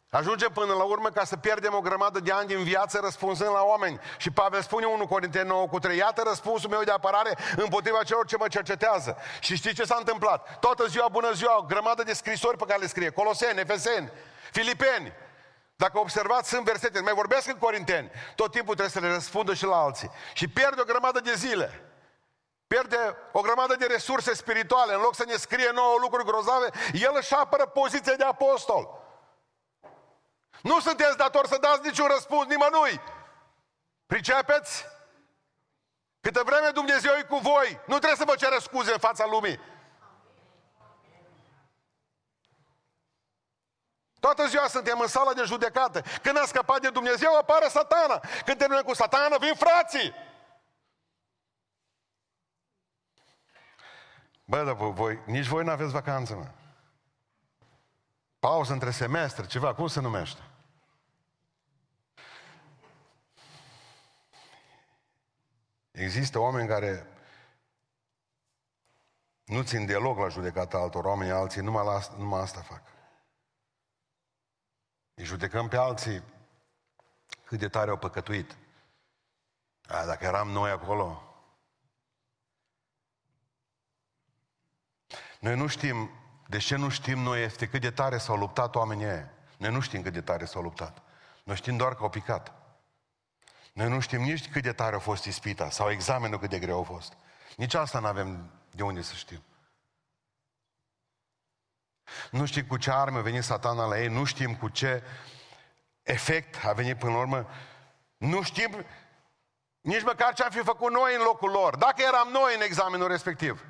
Ajungem 0.10 0.52
până 0.54 0.74
la 0.74 0.84
urmă 0.84 1.10
ca 1.10 1.24
să 1.24 1.38
pierdem 1.38 1.74
o 1.74 1.82
grămadă 1.82 2.20
de 2.20 2.32
ani 2.32 2.48
din 2.48 2.64
viață 2.64 3.00
răspunzând 3.04 3.52
la 3.52 3.62
oameni. 3.64 4.00
Și 4.18 4.32
Pavel 4.32 4.62
spune 4.62 4.86
1 4.86 5.08
Corinteni 5.08 5.48
9 5.48 5.68
cu 5.68 5.80
3, 5.80 5.98
iată 5.98 6.24
răspunsul 6.26 6.70
meu 6.70 6.84
de 6.84 6.92
apărare 6.92 7.38
împotriva 7.56 8.04
celor 8.04 8.26
ce 8.26 8.38
mă 8.38 8.48
cercetează. 8.48 9.18
Și 9.40 9.56
știți 9.56 9.76
ce 9.76 9.84
s-a 9.84 9.96
întâmplat? 10.00 10.60
Toată 10.60 10.86
ziua, 10.86 11.08
bună 11.08 11.32
ziua, 11.32 11.58
o 11.58 11.62
grămadă 11.62 12.04
de 12.04 12.14
scrisori 12.14 12.58
pe 12.58 12.66
care 12.68 12.80
le 12.80 12.88
scrie. 12.88 13.10
Coloseni, 13.10 13.60
Efeseni, 13.60 14.12
Filipeni. 14.52 15.12
Dacă 15.84 16.00
observați, 16.00 16.50
sunt 16.50 16.66
versete, 16.66 17.00
mai 17.00 17.14
vorbesc 17.14 17.48
în 17.48 17.58
Corinteni. 17.58 18.12
Tot 18.36 18.52
timpul 18.52 18.76
trebuie 18.76 19.02
să 19.02 19.08
le 19.08 19.14
răspundă 19.14 19.54
și 19.54 19.66
la 19.66 19.76
alții. 19.76 20.12
Și 20.34 20.48
pierde 20.48 20.82
o 20.82 20.84
grămadă 20.84 21.20
de 21.20 21.34
zile. 21.34 21.92
Pierde 22.68 23.18
o 23.32 23.42
grămadă 23.42 23.76
de 23.76 23.86
resurse 23.86 24.34
spirituale. 24.34 24.94
În 24.94 25.02
loc 25.02 25.16
să 25.16 25.24
ne 25.28 25.36
scrie 25.36 25.70
nouă 25.74 25.98
lucruri 26.02 26.26
grozave, 26.26 26.70
el 26.94 27.14
își 27.16 27.34
apără 27.34 27.66
poziția 27.66 28.16
de 28.16 28.24
apostol. 28.24 28.90
Nu 30.62 30.80
sunteți 30.80 31.18
datori 31.18 31.48
să 31.48 31.58
dați 31.62 31.86
niciun 31.88 32.08
răspuns 32.08 32.48
nimănui. 32.48 33.02
Pricepeți? 34.06 34.86
Câte 36.22 36.42
vreme 36.44 36.70
Dumnezeu 36.70 37.14
e 37.14 37.24
cu 37.24 37.38
voi, 37.38 37.80
nu 37.86 37.98
trebuie 37.98 38.18
să 38.18 38.26
vă 38.26 38.36
cere 38.36 38.58
scuze 38.60 38.92
în 38.92 39.00
fața 39.00 39.26
lumii. 39.26 39.60
Toată 44.26 44.48
ziua 44.48 44.68
suntem 44.68 45.00
în 45.00 45.08
sala 45.08 45.34
de 45.34 45.44
judecată. 45.44 46.04
Când 46.22 46.38
a 46.38 46.46
scăpat 46.46 46.82
de 46.82 46.90
Dumnezeu, 46.90 47.38
apare 47.38 47.68
satana. 47.68 48.20
Când 48.46 48.58
terminăm 48.58 48.84
cu 48.84 48.94
satana, 48.94 49.38
vin 49.38 49.54
frații. 49.56 50.14
Bă, 54.46 54.64
dar 54.64 54.74
voi, 54.74 55.20
nici 55.26 55.46
voi 55.46 55.64
nu 55.64 55.72
aveți 55.72 55.92
vacanță, 55.92 56.36
mă. 56.36 56.48
Pauză 58.40 58.74
între 58.74 58.92
semestre, 58.92 59.46
ceva, 59.46 59.74
cum 59.74 59.88
se 59.88 60.00
numește? 60.00 60.42
Există 65.92 66.40
oameni 66.40 66.68
care 66.68 67.08
nu 69.44 69.62
țin 69.62 69.86
deloc 69.86 70.18
la 70.18 70.28
judecata 70.28 70.78
altor 70.78 71.06
oameni, 71.06 71.32
alții 71.32 71.62
numai, 71.62 71.86
la, 71.86 72.00
numai 72.18 72.42
asta 72.42 72.62
fac. 72.62 72.93
Îi 75.14 75.24
judecăm 75.24 75.68
pe 75.68 75.78
alții 75.78 76.24
cât 77.46 77.60
de 77.60 77.68
tare 77.68 77.90
au 77.90 77.98
păcătuit. 77.98 78.58
A, 79.88 80.06
dacă 80.06 80.26
eram 80.26 80.50
noi 80.50 80.72
acolo, 80.72 81.34
Noi 85.44 85.56
nu 85.56 85.68
știm, 85.68 86.10
de 86.48 86.58
ce 86.58 86.76
nu 86.76 86.90
știm 86.90 87.20
noi 87.20 87.44
este 87.44 87.68
cât 87.68 87.82
de 87.82 87.92
tare 87.92 88.18
s-au 88.18 88.38
luptat 88.38 88.76
oamenii 88.76 89.06
aia. 89.06 89.32
Noi 89.58 89.72
nu 89.72 89.80
știm 89.80 90.02
cât 90.02 90.14
de 90.14 90.22
tare 90.22 90.46
s-au 90.46 90.62
luptat. 90.62 91.02
Noi 91.44 91.56
știm 91.56 91.78
doar 91.78 91.96
că 91.96 92.04
au 92.04 92.10
picat. 92.10 92.54
Noi 93.74 93.90
nu 93.90 94.00
știm 94.00 94.22
nici 94.22 94.50
cât 94.50 94.64
de 94.64 94.72
tare 94.72 94.96
a 94.96 95.00
fost 95.00 95.26
ispita 95.26 95.70
sau 95.70 95.90
examenul 95.92 96.40
cât 96.40 96.50
de 96.50 96.60
greu 96.60 96.80
a 96.80 96.84
fost. 96.84 97.14
Nici 97.58 97.74
asta 97.74 98.00
nu 98.00 98.08
avem 98.08 98.52
de 98.72 98.84
unde 98.84 99.02
să 99.02 99.14
știm. 99.14 99.44
Nu 102.32 102.46
știm 102.46 102.66
cu 102.66 102.78
ce 102.78 102.92
arme 102.92 103.18
a 103.18 103.22
venit 103.22 103.44
satana 103.44 103.86
la 103.86 104.00
ei, 104.00 104.08
nu 104.08 104.24
știm 104.24 104.56
cu 104.56 104.70
ce 104.70 105.04
efect 106.02 106.66
a 106.66 106.74
venit 106.74 106.98
până 106.98 107.12
la 107.12 107.20
urmă. 107.20 107.50
Nu 108.18 108.42
știm 108.42 108.86
nici 109.82 110.04
măcar 110.04 110.34
ce 110.34 110.44
am 110.44 110.50
fi 110.50 110.64
făcut 110.64 110.92
noi 110.92 111.16
în 111.16 111.22
locul 111.22 111.52
lor, 111.52 111.76
dacă 111.76 112.02
eram 112.02 112.28
noi 112.28 112.56
în 112.56 112.62
examenul 112.62 113.08
respectiv. 113.08 113.66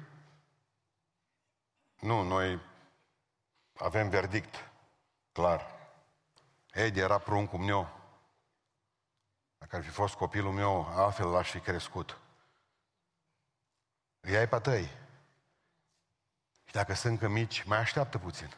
Nu, 1.99 2.21
noi 2.21 2.59
avem 3.73 4.09
verdict, 4.09 4.71
clar. 5.31 5.81
Edi 6.71 6.99
era 6.99 7.17
pruncul 7.17 7.59
meu. 7.59 8.01
Dacă 9.57 9.75
ar 9.75 9.83
fi 9.83 9.89
fost 9.89 10.15
copilul 10.15 10.51
meu, 10.51 10.87
altfel 10.95 11.27
l-aș 11.27 11.49
fi 11.49 11.59
crescut. 11.59 12.17
Îi 14.19 14.37
ai 14.37 14.47
pe 14.47 14.59
tăi. 14.59 14.91
Și 16.73 16.79
dacă 16.79 16.93
sunt 16.93 17.11
încă 17.11 17.27
mici, 17.27 17.63
mai 17.63 17.77
așteaptă 17.77 18.17
puțin. 18.17 18.53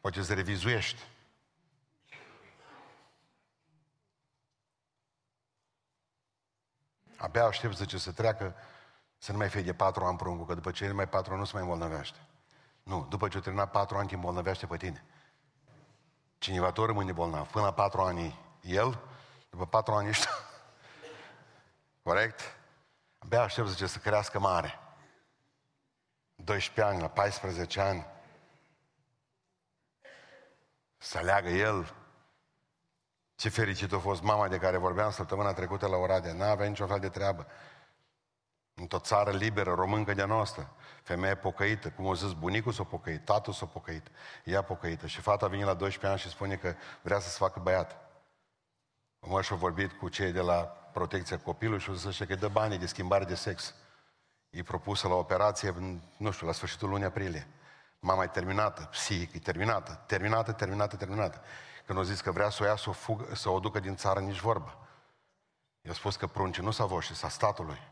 Poate 0.00 0.22
să 0.22 0.34
revizuiești. 0.34 1.02
Abia 7.16 7.44
aștept, 7.44 7.76
zice, 7.76 7.98
să 7.98 8.12
treacă, 8.12 8.54
să 9.18 9.32
nu 9.32 9.38
mai 9.38 9.48
fie 9.48 9.62
de 9.62 9.74
patru 9.74 10.04
ani 10.04 10.16
pruncul, 10.16 10.46
că 10.46 10.54
după 10.54 10.70
ce 10.70 10.84
e 10.84 10.92
mai 10.92 11.08
patru 11.08 11.30
ani 11.30 11.40
nu 11.40 11.46
se 11.46 11.52
mai 11.52 11.62
îmbolnăvește. 11.62 12.18
Nu, 12.82 13.06
după 13.08 13.28
ce 13.28 13.38
o 13.38 13.40
terminat 13.40 13.70
patru 13.70 13.96
ani, 13.96 14.08
te 14.08 14.14
îmbolnăvește 14.14 14.66
pe 14.66 14.76
tine. 14.76 15.04
Cineva 16.38 16.72
tot 16.72 16.86
rămâne 16.86 17.12
bolnav. 17.12 17.48
Până 17.48 17.64
la 17.64 17.72
patru 17.72 18.00
ani 18.00 18.38
el, 18.60 18.98
după 19.50 19.66
patru 19.66 19.94
ani 19.94 20.08
ești... 20.08 20.26
Corect? 22.02 22.40
Abia 23.18 23.42
aștept, 23.42 23.68
zice, 23.68 23.86
să 23.86 23.98
crească 23.98 24.38
mare. 24.38 24.80
12 26.46 26.80
ani, 26.80 27.00
la 27.00 27.08
14 27.08 27.80
ani. 27.80 28.06
Să 30.98 31.18
aleagă 31.18 31.48
el. 31.48 31.94
Ce 33.34 33.48
fericit 33.48 33.92
a 33.92 33.98
fost 33.98 34.22
mama 34.22 34.48
de 34.48 34.58
care 34.58 34.76
vorbeam 34.76 35.10
săptămâna 35.10 35.52
trecută 35.52 35.86
la 35.86 35.96
Oradea. 35.96 36.32
N-avea 36.32 36.66
niciun 36.66 36.86
fel 36.86 36.98
de 36.98 37.08
treabă. 37.08 37.46
Într-o 38.74 38.98
țară 38.98 39.30
liberă, 39.30 39.74
româncă 39.74 40.14
de-a 40.14 40.26
noastră. 40.26 40.70
Femeie 41.02 41.34
pocăită, 41.34 41.90
cum 41.90 42.04
o 42.04 42.14
zis, 42.14 42.32
bunicul 42.32 42.72
s-a 42.72 42.84
pocăit, 42.84 43.24
tatăl 43.24 43.52
s-a 43.52 43.66
pocăit, 43.66 44.06
ea 44.44 44.62
pocăită. 44.62 45.06
Și 45.06 45.20
fata 45.20 45.46
vine 45.46 45.64
la 45.64 45.74
12 45.74 46.06
ani 46.06 46.18
și 46.18 46.28
spune 46.28 46.56
că 46.56 46.74
vrea 47.02 47.18
să 47.18 47.28
se 47.28 47.36
facă 47.38 47.60
băiat. 47.60 47.96
Mă 49.18 49.42
și-a 49.42 49.56
vorbit 49.56 49.92
cu 49.92 50.08
cei 50.08 50.32
de 50.32 50.40
la 50.40 50.56
protecția 50.92 51.38
copilului 51.38 51.80
și 51.80 51.90
o 51.90 51.94
zis 51.94 52.18
că 52.18 52.24
îi 52.28 52.36
dă 52.36 52.48
banii 52.48 52.78
de 52.78 52.86
schimbare 52.86 53.24
de 53.24 53.34
sex. 53.34 53.74
E 54.56 54.62
propusă 54.62 55.08
la 55.08 55.14
operație, 55.14 55.74
nu 56.16 56.30
știu, 56.30 56.46
la 56.46 56.52
sfârșitul 56.52 56.88
lunii 56.88 57.06
aprilie. 57.06 57.46
Mama 57.98 58.22
e 58.22 58.26
terminată, 58.26 58.82
psihic, 58.82 59.34
e 59.34 59.38
terminată, 59.38 60.04
terminată, 60.06 60.52
terminată, 60.52 60.96
terminată. 60.96 61.40
Când 61.86 61.98
o 61.98 62.02
zis 62.02 62.20
că 62.20 62.30
vrea 62.30 62.48
să 62.48 62.62
o 62.62 62.66
ia, 62.66 62.76
să 62.76 62.88
o, 62.88 62.92
fugă, 62.92 63.34
să 63.34 63.48
o 63.48 63.58
ducă 63.58 63.80
din 63.80 63.96
țară, 63.96 64.20
nici 64.20 64.40
vorbă. 64.40 64.88
I-a 65.80 65.92
spus 65.92 66.16
că 66.16 66.26
pruncii 66.26 66.62
nu 66.62 66.70
s-a 66.70 66.84
voștri, 66.84 67.16
s-a 67.16 67.28
statului. 67.28 67.82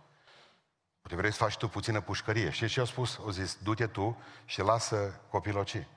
Poate 1.01 1.17
vrei 1.17 1.33
să 1.33 1.43
faci 1.43 1.57
tu 1.57 1.69
puțină 1.69 2.01
pușcărie. 2.01 2.51
Și 2.51 2.69
ce 2.69 2.81
a 2.81 2.85
spus? 2.85 3.17
O 3.17 3.31
zis, 3.31 3.59
du-te 3.63 3.87
tu 3.87 4.23
și 4.45 4.61
lasă 4.61 5.21
copilocii. 5.31 5.89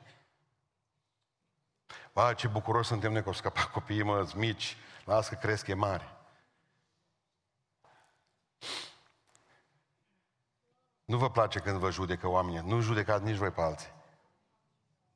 Ba, 2.14 2.34
ce 2.34 2.48
bucuros 2.48 2.88
suntem 2.88 3.12
noi 3.12 3.22
că 3.22 3.28
au 3.28 3.34
scăpat 3.34 3.72
copiii 3.72 4.04
mă, 4.04 4.28
mici, 4.36 4.78
lasă 5.06 5.30
că 5.30 5.36
cresc, 5.36 5.68
e 5.68 5.74
mare. 5.74 6.17
Nu 11.08 11.18
vă 11.18 11.30
place 11.30 11.60
când 11.60 11.78
vă 11.78 11.92
judecă 11.92 12.28
oamenii. 12.28 12.60
Nu 12.60 12.82
judecați 12.82 13.24
nici 13.24 13.36
voi 13.36 13.52
pe 13.52 13.62
alții. 13.62 13.94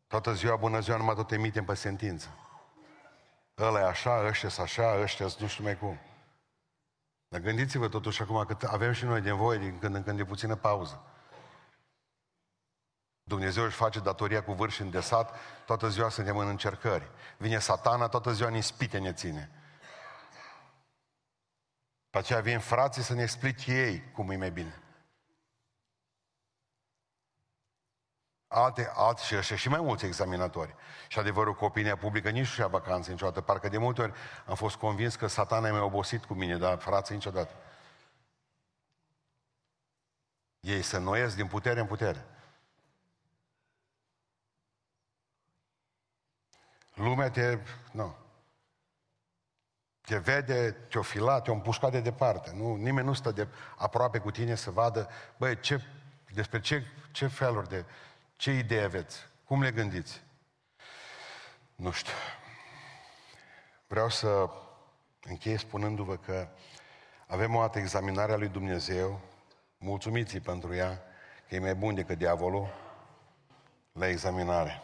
Toată 0.07 0.33
ziua, 0.33 0.55
bună 0.55 0.79
ziua, 0.79 0.97
numai 0.97 1.15
tot 1.15 1.31
emitem 1.31 1.65
pe 1.65 1.73
sentință. 1.73 2.27
Ăla 3.57 3.79
e 3.79 3.83
așa, 3.83 4.25
ăștia 4.25 4.49
sunt 4.49 4.65
așa, 4.65 5.01
ăștia 5.01 5.27
nu 5.39 5.47
știu 5.47 5.63
mai 5.63 5.77
cum. 5.77 5.99
Dar 7.27 7.39
gândiți-vă 7.39 7.87
totuși 7.87 8.21
acum 8.21 8.45
că 8.45 8.67
avem 8.71 8.91
și 8.91 9.05
noi 9.05 9.21
nevoie 9.21 9.57
din 9.57 9.79
când 9.79 9.95
în 9.95 10.03
când 10.03 10.17
de 10.17 10.25
puțină 10.25 10.55
pauză. 10.55 11.03
Dumnezeu 13.23 13.63
își 13.63 13.75
face 13.75 13.99
datoria 13.99 14.43
cu 14.43 14.53
vârf 14.53 14.73
și 14.73 14.81
îndesat, 14.81 15.35
toată 15.65 15.89
ziua 15.89 16.09
suntem 16.09 16.37
în 16.37 16.47
încercări. 16.47 17.07
Vine 17.37 17.59
satana, 17.59 18.07
toată 18.07 18.31
ziua 18.31 18.49
în 18.49 18.55
ispite 18.55 18.97
ne 18.97 19.13
ține. 19.13 19.51
Pe 22.09 22.17
aceea 22.17 22.39
vin 22.39 22.59
frații 22.59 23.03
să 23.03 23.13
ne 23.13 23.21
explice 23.21 23.71
ei 23.71 24.11
cum 24.11 24.29
e 24.29 24.35
mai 24.35 24.51
bine. 24.51 24.81
Alte, 28.53 28.91
alte 28.95 29.21
și 29.23 29.35
așa, 29.35 29.55
și 29.55 29.69
mai 29.69 29.81
mulți 29.81 30.05
examinatori. 30.05 30.75
Și 31.07 31.19
adevărul 31.19 31.55
că 31.55 31.65
opinia 31.65 31.97
publică 31.97 32.29
nici 32.29 32.45
nu 32.45 32.45
și-a 32.45 32.67
vacanță 32.67 33.11
niciodată. 33.11 33.41
Parcă 33.41 33.69
de 33.69 33.77
multe 33.77 34.01
ori 34.01 34.13
am 34.45 34.55
fost 34.55 34.75
convins 34.75 35.15
că 35.15 35.27
satana 35.27 35.67
e 35.67 35.71
mai 35.71 35.79
obosit 35.79 36.25
cu 36.25 36.33
mine, 36.33 36.57
dar 36.57 36.77
frații 36.77 37.15
niciodată. 37.15 37.53
Ei 40.59 40.81
se 40.81 40.97
noiesc 40.97 41.35
din 41.35 41.47
putere 41.47 41.79
în 41.79 41.85
putere. 41.85 42.25
Lumea 46.93 47.29
te... 47.29 47.59
Nu. 47.91 48.15
Te 50.01 50.17
vede, 50.17 50.71
te-o 50.71 51.01
filat, 51.01 51.43
te-o 51.43 51.53
împușcat 51.53 51.91
de 51.91 51.99
departe. 51.99 52.51
Nu, 52.55 52.75
nimeni 52.75 53.07
nu 53.07 53.13
stă 53.13 53.31
de 53.31 53.47
aproape 53.77 54.17
cu 54.19 54.31
tine 54.31 54.55
să 54.55 54.71
vadă, 54.71 55.09
băi, 55.37 55.59
ce, 55.59 55.81
despre 56.33 56.59
ce, 56.59 56.85
ce 57.11 57.27
feluri 57.27 57.69
de 57.69 57.85
ce 58.41 58.51
idee 58.51 58.83
aveți? 58.83 59.17
Cum 59.43 59.61
le 59.61 59.71
gândiți? 59.71 60.21
Nu 61.75 61.91
știu. 61.91 62.13
Vreau 63.87 64.09
să 64.09 64.49
închei 65.23 65.57
spunându-vă 65.57 66.17
că 66.17 66.47
avem 67.27 67.55
o 67.55 67.59
altă 67.59 67.79
examinare 67.79 68.31
a 68.31 68.37
lui 68.37 68.47
Dumnezeu, 68.47 69.21
mulțumiți 69.77 70.39
pentru 70.39 70.73
ea, 70.73 71.01
că 71.47 71.55
e 71.55 71.59
mai 71.59 71.75
bun 71.75 71.95
decât 71.95 72.17
diavolul, 72.17 72.67
la 73.91 74.07
examinare. 74.07 74.81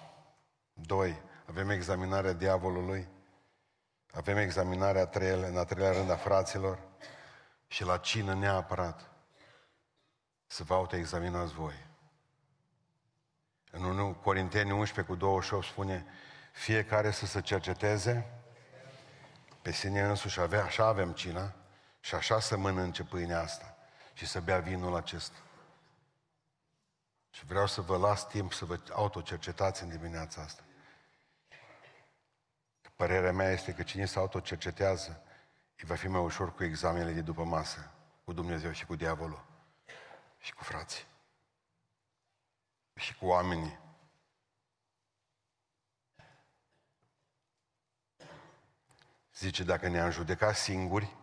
Doi, 0.73 1.21
avem 1.45 1.69
examinarea 1.69 2.33
diavolului, 2.33 3.07
avem 4.11 4.37
examinarea 4.37 5.05
treile, 5.05 5.47
în 5.47 5.57
a 5.57 5.63
treilea 5.63 5.91
rând 5.91 6.09
a 6.09 6.15
fraților 6.15 6.79
și 7.67 7.83
la 7.83 7.97
cină 7.97 8.33
neapărat 8.33 9.11
să 10.45 10.63
vă 10.63 10.73
autoexaminați 10.73 11.53
voi. 11.53 11.86
În 13.71 13.83
1 13.83 14.13
Corinteni 14.13 14.71
11 14.71 15.13
cu 15.13 15.19
28 15.19 15.65
spune 15.65 16.05
fiecare 16.51 17.11
să 17.11 17.25
se 17.25 17.41
cerceteze 17.41 18.31
pe 19.61 19.71
sine 19.71 20.01
însuși, 20.01 20.39
avea, 20.39 20.63
așa 20.63 20.85
avem 20.85 21.11
cina 21.11 21.53
și 21.99 22.15
așa 22.15 22.39
să 22.39 22.57
mănânce 22.57 23.03
pâinea 23.03 23.41
asta 23.41 23.77
și 24.13 24.25
să 24.25 24.39
bea 24.39 24.59
vinul 24.59 24.95
acesta. 24.95 25.37
Și 27.29 27.45
vreau 27.45 27.67
să 27.67 27.81
vă 27.81 27.97
las 27.97 28.27
timp 28.27 28.53
să 28.53 28.65
vă 28.65 28.79
autocercetați 28.91 29.83
în 29.83 29.89
dimineața 29.89 30.41
asta. 30.41 30.61
Părerea 32.95 33.31
mea 33.31 33.51
este 33.51 33.73
că 33.73 33.83
cine 33.83 34.05
se 34.05 34.19
autocercetează, 34.19 35.21
îi 35.77 35.87
va 35.87 35.95
fi 35.95 36.07
mai 36.07 36.21
ușor 36.21 36.55
cu 36.55 36.63
examenele 36.63 37.11
de 37.11 37.21
după 37.21 37.43
masă, 37.43 37.91
cu 38.23 38.33
Dumnezeu 38.33 38.71
și 38.71 38.85
cu 38.85 38.95
diavolul 38.95 39.45
și 40.39 40.53
cu 40.53 40.63
frații 40.63 41.05
și 42.97 43.15
cu 43.15 43.25
oamenii. 43.25 43.79
Zice, 49.33 49.63
dacă 49.63 49.87
ne-am 49.87 50.09
judecat 50.09 50.55
singuri, 50.55 51.15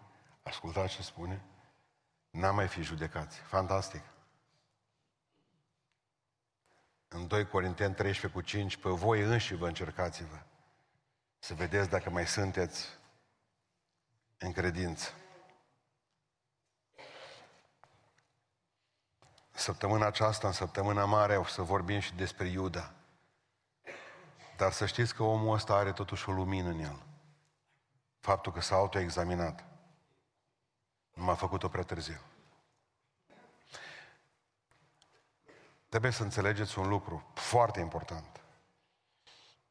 ascultați 0.43 0.95
ce 0.95 1.03
spune, 1.03 1.45
n-am 2.31 2.55
mai 2.55 2.69
fi 2.69 2.83
judecați. 2.83 3.39
Fantastic. 3.39 4.03
În 7.09 7.27
2 7.27 7.47
Corinteni 7.47 7.95
13 7.95 8.39
cu 8.39 8.47
5, 8.47 8.77
pe 8.77 8.89
voi 8.89 9.21
înși 9.21 9.55
vă 9.55 9.67
încercați-vă 9.67 10.43
să 11.39 11.55
vedeți 11.55 11.89
dacă 11.89 12.11
mai 12.11 12.27
sunteți 12.27 12.89
în 14.39 14.53
credință. 14.53 15.11
Săptămâna 19.57 20.07
aceasta, 20.07 20.47
în 20.47 20.53
săptămâna 20.53 21.05
mare, 21.05 21.37
o 21.37 21.45
să 21.45 21.63
vorbim 21.63 22.01
și 22.01 22.15
despre 22.15 22.47
Iuda. 22.47 22.93
Dar 24.57 24.73
să 24.73 24.87
știți 24.87 25.15
că 25.15 25.23
omul 25.23 25.55
ăsta 25.55 25.75
are 25.75 25.93
totuși 25.93 26.29
o 26.29 26.33
lumină 26.33 26.69
în 26.69 26.79
el. 26.79 27.03
Faptul 28.21 28.53
că 28.53 28.61
s-a 28.61 28.75
autoexaminat. 28.75 29.65
Nu 31.13 31.25
m-a 31.25 31.35
făcut-o 31.35 31.69
prea 31.69 31.83
târziu. 31.83 32.21
Trebuie 35.89 36.11
să 36.11 36.23
înțelegeți 36.23 36.79
un 36.79 36.89
lucru 36.89 37.31
foarte 37.35 37.81
important. 37.81 38.41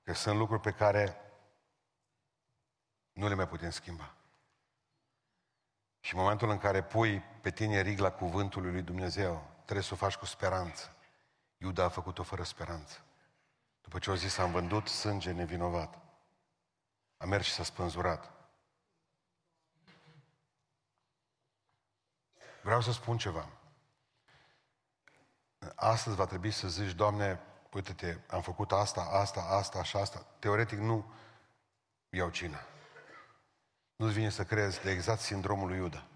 Că 0.04 0.14
sunt 0.14 0.38
lucruri 0.38 0.62
pe 0.62 0.72
care 0.72 1.18
nu 3.14 3.28
le 3.28 3.34
mai 3.34 3.48
putem 3.48 3.70
schimba. 3.70 4.14
Și 6.00 6.14
în 6.14 6.20
momentul 6.22 6.50
în 6.50 6.58
care 6.58 6.84
pui 6.84 7.20
pe 7.20 7.52
tine 7.52 7.82
rigla 7.82 8.12
cuvântului 8.12 8.72
lui 8.72 8.82
Dumnezeu, 8.82 9.53
trebuie 9.74 9.98
să 9.98 10.04
o 10.04 10.08
faci 10.08 10.20
cu 10.20 10.26
speranță. 10.26 10.96
Iuda 11.58 11.84
a 11.84 11.90
făcut-o 11.90 12.24
fără 12.24 12.44
speranță. 12.44 13.02
După 13.82 14.00
ce 14.00 14.10
au 14.10 14.16
zis, 14.16 14.38
am 14.38 14.52
vândut 14.52 14.88
sânge 14.88 15.32
nevinovat. 15.32 16.00
A 17.18 17.26
mers 17.26 17.46
și 17.46 17.52
s-a 17.52 17.64
spânzurat. 17.64 18.32
Vreau 22.62 22.82
să 22.82 22.92
spun 22.92 23.18
ceva. 23.18 23.50
Astăzi 25.76 26.16
va 26.16 26.26
trebui 26.26 26.52
să 26.52 26.68
zici, 26.68 26.92
Doamne, 26.92 27.40
uite-te, 27.72 28.18
am 28.28 28.42
făcut 28.42 28.72
asta, 28.72 29.02
asta, 29.02 29.42
asta 29.42 29.84
și 29.84 29.98
asta. 29.98 30.26
Teoretic 30.40 30.80
nu 30.80 31.14
iau 32.10 32.30
cina. 32.30 32.60
Nu-ți 33.96 34.14
vine 34.14 34.30
să 34.30 34.44
crezi 34.44 34.82
de 34.82 34.92
exact 34.92 35.20
sindromul 35.20 35.68
lui 35.68 35.78
Iuda. 35.78 36.08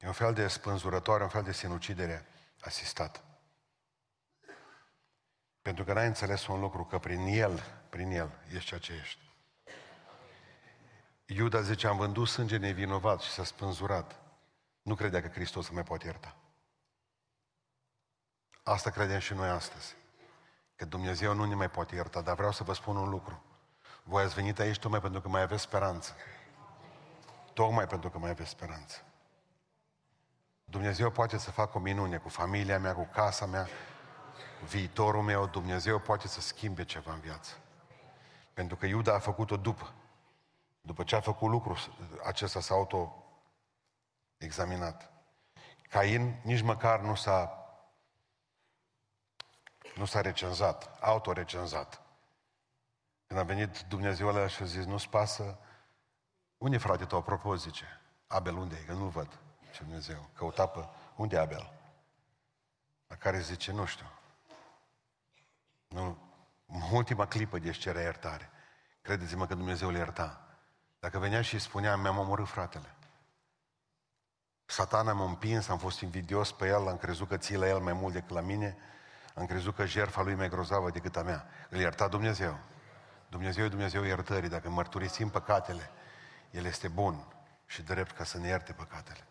E 0.00 0.06
un 0.06 0.12
fel 0.12 0.34
de 0.34 0.48
spânzurătoare, 0.48 1.22
un 1.22 1.28
fel 1.28 1.42
de 1.42 1.52
sinucidere 1.52 2.26
asistat. 2.60 3.24
Pentru 5.62 5.84
că 5.84 5.92
n-ai 5.92 6.06
înțeles 6.06 6.46
un 6.46 6.60
lucru, 6.60 6.84
că 6.84 6.98
prin 6.98 7.26
El, 7.26 7.62
prin 7.90 8.10
El, 8.10 8.30
ești 8.54 8.68
ceea 8.68 8.80
ce 8.80 8.92
ești. 8.92 9.30
Iuda 11.26 11.60
zice, 11.60 11.86
am 11.86 11.96
vândut 11.96 12.28
sânge 12.28 12.56
nevinovat 12.56 13.20
și 13.20 13.30
s-a 13.30 13.44
spânzurat. 13.44 14.20
Nu 14.82 14.94
credea 14.94 15.22
că 15.22 15.28
Hristos 15.28 15.66
să 15.66 15.72
mai 15.72 15.82
poate 15.82 16.06
ierta. 16.06 16.36
Asta 18.62 18.90
credem 18.90 19.18
și 19.18 19.34
noi 19.34 19.48
astăzi. 19.48 19.96
Că 20.76 20.84
Dumnezeu 20.84 21.34
nu 21.34 21.44
ne 21.44 21.54
mai 21.54 21.70
poate 21.70 21.94
ierta, 21.94 22.20
dar 22.20 22.34
vreau 22.36 22.52
să 22.52 22.64
vă 22.64 22.72
spun 22.72 22.96
un 22.96 23.08
lucru. 23.08 23.44
Voi 24.02 24.22
ați 24.22 24.34
venit 24.34 24.58
aici 24.58 24.78
tocmai 24.78 25.00
pentru 25.00 25.20
că 25.20 25.28
mai 25.28 25.42
aveți 25.42 25.62
speranță. 25.62 26.14
Tocmai 27.52 27.86
pentru 27.86 28.10
că 28.10 28.18
mai 28.18 28.30
aveți 28.30 28.50
speranță. 28.50 29.04
Dumnezeu 30.70 31.10
poate 31.10 31.38
să 31.38 31.50
facă 31.50 31.78
o 31.78 31.80
minune 31.80 32.16
cu 32.16 32.28
familia 32.28 32.78
mea, 32.78 32.94
cu 32.94 33.08
casa 33.12 33.46
mea, 33.46 33.68
viitorul 34.64 35.22
meu. 35.22 35.46
Dumnezeu 35.46 35.98
poate 35.98 36.28
să 36.28 36.40
schimbe 36.40 36.84
ceva 36.84 37.12
în 37.12 37.20
viață. 37.20 37.56
Pentru 38.52 38.76
că 38.76 38.86
Iuda 38.86 39.14
a 39.14 39.18
făcut-o 39.18 39.56
după. 39.56 39.92
După 40.80 41.02
ce 41.02 41.16
a 41.16 41.20
făcut 41.20 41.50
lucrul 41.50 41.76
acesta 42.24 42.60
s-a 42.60 42.74
auto-examinat. 42.74 45.12
Cain 45.88 46.40
nici 46.42 46.62
măcar 46.62 47.00
nu 47.00 47.14
s-a 47.14 47.54
nu 49.94 50.04
s-a 50.04 50.20
recenzat, 50.20 50.98
autorecenzat. 51.00 52.02
Când 53.26 53.40
a 53.40 53.42
venit 53.42 53.80
Dumnezeu 53.80 54.28
ăla 54.28 54.46
și 54.46 54.62
a 54.62 54.64
zis, 54.64 54.84
nu-ți 54.84 55.08
pasă, 55.08 55.58
unde 56.58 56.78
frate 56.78 57.04
tău, 57.04 57.18
apropo, 57.18 57.54
zice, 57.54 57.84
Abel 58.26 58.56
unde 58.56 58.76
e? 58.76 58.84
Că 58.84 58.92
nu-l 58.92 59.08
văd. 59.08 59.38
Ce 59.70 59.82
Dumnezeu, 59.82 60.28
căuta 60.34 60.66
pe, 60.66 60.88
unde 61.16 61.36
e 61.36 61.38
Abel? 61.38 61.72
La 63.06 63.16
care 63.16 63.40
zice, 63.40 63.72
nu 63.72 63.84
știu. 63.84 64.06
Nu, 65.88 66.18
în 66.66 66.80
ultima 66.92 67.26
clipă 67.26 67.58
de 67.58 67.70
cerea 67.70 68.02
iertare. 68.02 68.50
Credeți-mă 69.02 69.46
că 69.46 69.54
Dumnezeu 69.54 69.90
le 69.90 69.98
ierta. 69.98 70.44
Dacă 71.00 71.18
venea 71.18 71.42
și 71.42 71.54
îi 71.54 71.60
spunea, 71.60 71.96
mi-am 71.96 72.18
omorât 72.18 72.48
fratele. 72.48 72.94
Satana 74.64 75.12
m-a 75.12 75.24
împins, 75.24 75.68
am 75.68 75.78
fost 75.78 76.00
invidios 76.00 76.52
pe 76.52 76.66
el, 76.66 76.88
am 76.88 76.96
crezut 76.96 77.28
că 77.28 77.36
ții 77.36 77.56
la 77.56 77.68
el 77.68 77.78
mai 77.78 77.92
mult 77.92 78.12
decât 78.12 78.30
la 78.30 78.40
mine, 78.40 78.76
am 79.34 79.46
crezut 79.46 79.74
că 79.74 79.86
jertfa 79.86 80.22
lui 80.22 80.34
mai 80.34 80.48
grozavă 80.48 80.90
decât 80.90 81.16
a 81.16 81.22
mea. 81.22 81.46
Îl 81.68 81.78
ierta 81.78 82.08
Dumnezeu. 82.08 82.58
Dumnezeu 83.28 83.64
e 83.64 83.68
Dumnezeu 83.68 84.02
iertării. 84.02 84.48
Dacă 84.48 84.68
mărturisim 84.68 85.28
păcatele, 85.28 85.90
El 86.50 86.64
este 86.64 86.88
bun 86.88 87.24
și 87.66 87.82
drept 87.82 88.10
ca 88.16 88.24
să 88.24 88.38
ne 88.38 88.48
ierte 88.48 88.72
păcatele. 88.72 89.24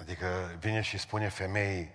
Adică 0.00 0.56
vine 0.58 0.80
și 0.80 0.98
spune 0.98 1.28
femeii, 1.28 1.94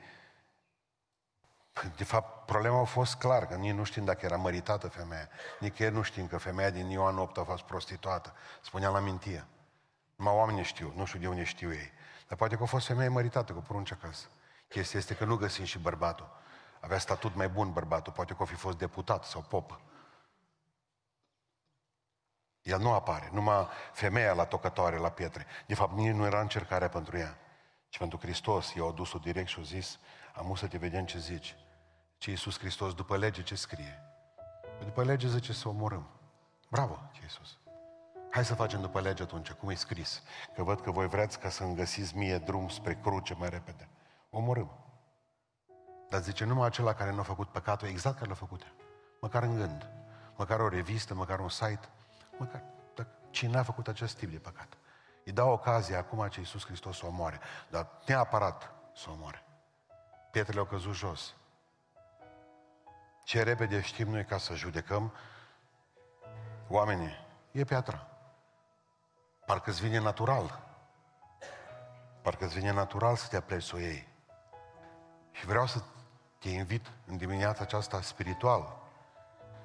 de 1.96 2.04
fapt, 2.04 2.46
problema 2.46 2.80
a 2.80 2.84
fost 2.84 3.16
clar, 3.16 3.48
că 3.48 3.56
nici 3.56 3.74
nu 3.74 3.84
știm 3.84 4.06
dacă 4.06 4.26
era 4.26 4.38
măritată 4.38 4.88
femeia. 4.88 5.30
Nici 5.60 5.84
nu 5.84 6.02
știm 6.02 6.28
că 6.28 6.38
femeia 6.38 6.70
din 6.70 6.90
Ioan 6.90 7.18
8 7.18 7.38
a 7.38 7.44
fost 7.44 7.64
prostituată. 7.64 8.34
Spunea 8.62 8.90
la 8.90 9.00
mintie. 9.00 9.46
Numai 10.16 10.34
oamenii 10.34 10.64
știu, 10.64 10.94
nu 10.96 11.06
știu 11.06 11.20
de 11.20 11.28
unde 11.28 11.44
știu 11.44 11.74
ei. 11.74 11.92
Dar 12.28 12.38
poate 12.38 12.56
că 12.56 12.64
a 12.64 12.66
fost 12.66 12.86
femeie 12.86 13.10
măritată 13.10 13.54
cu 13.54 13.60
prunci 13.60 13.92
acasă. 13.92 14.28
Chestia 14.68 15.00
este 15.00 15.16
că 15.16 15.26
nu 15.26 15.36
găsim 15.36 15.64
și 15.64 15.80
bărbatul. 15.80 16.42
Avea 16.80 16.98
statut 16.98 17.36
mai 17.36 17.50
bun 17.50 17.72
bărbatul, 17.72 18.14
poate 18.14 18.34
că 18.34 18.42
o 18.42 18.46
fi 18.46 18.56
fost 18.56 18.78
deputat 18.78 19.24
sau 19.24 19.42
pop. 19.42 19.80
El 22.62 22.80
nu 22.80 22.94
apare, 22.94 23.30
numai 23.32 23.68
femeia 23.94 24.34
la 24.34 24.46
tocătoare, 24.46 24.98
la 24.98 25.10
pietre. 25.10 25.46
De 25.66 25.76
fapt, 25.76 25.94
nici 25.94 26.14
nu 26.14 26.26
era 26.26 26.40
încercarea 26.40 26.90
pentru 26.90 27.18
ea, 27.18 27.38
ci 27.94 27.98
pentru 27.98 28.18
Hristos. 28.18 28.74
I-au 28.74 28.92
dus-o 28.92 29.18
direct 29.18 29.48
și 29.48 29.58
au 29.58 29.64
zis, 29.64 30.00
am 30.36 30.56
să 30.56 30.68
te 30.68 30.78
vedem 30.78 31.06
ce 31.06 31.20
zici. 31.20 31.56
Ce 32.18 32.30
Iisus 32.30 32.60
Hristos, 32.60 32.94
după 32.94 33.18
lege, 33.18 33.44
ce 33.44 33.56
scrie? 33.56 34.02
După 34.80 35.04
lege 35.04 35.28
zice 35.28 35.54
să 35.54 35.68
omorâm. 35.68 36.08
Bravo, 36.70 37.00
ce 37.12 37.20
Iisus. 37.22 37.58
Hai 38.30 38.46
să 38.46 38.56
facem 38.56 38.82
după 38.82 39.00
lege 39.00 39.24
atunci, 39.24 39.52
cum 39.52 39.70
e 39.70 39.74
scris. 39.74 40.24
Că 40.56 40.64
văd 40.64 40.82
că 40.82 40.92
voi 40.92 41.08
vreți 41.08 41.40
ca 41.40 41.50
să-mi 41.50 41.76
găsiți 41.76 42.18
mie 42.18 42.38
drum 42.38 42.70
spre 42.70 42.96
cruce 42.96 43.34
mai 43.34 43.50
repede. 43.50 43.90
Omorâm. 44.30 44.72
Dar 46.10 46.22
zice, 46.22 46.46
numai 46.46 46.66
acela 46.66 46.94
care 46.94 47.12
nu 47.12 47.20
a 47.20 47.24
făcut 47.24 47.48
păcatul, 47.48 47.88
exact 47.88 48.18
care 48.18 48.30
l-a 48.30 48.36
făcut. 48.36 48.62
Măcar 49.20 49.44
în 49.44 49.56
gând. 49.56 49.90
Măcar 50.36 50.60
o 50.60 50.68
revistă, 50.68 51.14
măcar 51.14 51.40
un 51.40 51.50
site. 51.50 51.90
Măcar, 52.38 52.64
dar 52.96 53.08
cine 53.30 53.58
a 53.58 53.64
făcut 53.64 53.88
acest 53.88 54.18
tip 54.18 54.32
de 54.32 54.38
păcat? 54.38 54.78
Îi 55.26 55.32
dau 55.32 55.52
ocazia 55.52 55.98
acum 55.98 56.28
ce 56.28 56.40
Iisus 56.40 56.66
Hristos 56.66 56.98
să 56.98 57.06
o 57.06 57.08
omoare. 57.08 57.40
Dar 57.70 57.88
neapărat 58.06 58.72
să 58.96 59.06
o 59.10 59.12
omoare. 59.12 59.44
Pietrele 60.32 60.60
au 60.60 60.66
căzut 60.66 60.94
jos. 60.94 61.34
Ce 63.24 63.44
repede 63.44 63.82
știm 63.82 64.10
noi 64.10 64.26
ca 64.26 64.38
să 64.38 64.54
judecăm 64.54 65.14
oamenii? 66.68 67.26
E 67.52 67.64
piatra. 67.64 68.08
Parcă 69.46 69.70
îți 69.70 69.82
vine 69.82 70.00
natural. 70.00 70.60
Parcă 72.22 72.46
îți 72.46 72.54
vine 72.54 72.72
natural 72.72 73.16
să 73.16 73.28
te 73.28 73.38
apleci 73.38 73.64
să 73.64 73.76
o 73.76 73.80
iei. 73.80 74.08
Și 75.32 75.46
vreau 75.46 75.68
să 75.68 75.82
te 76.40 76.50
invit 76.50 76.92
în 77.08 77.18
dimineața 77.18 77.62
aceasta 77.62 78.02
spiritual. 78.02 78.82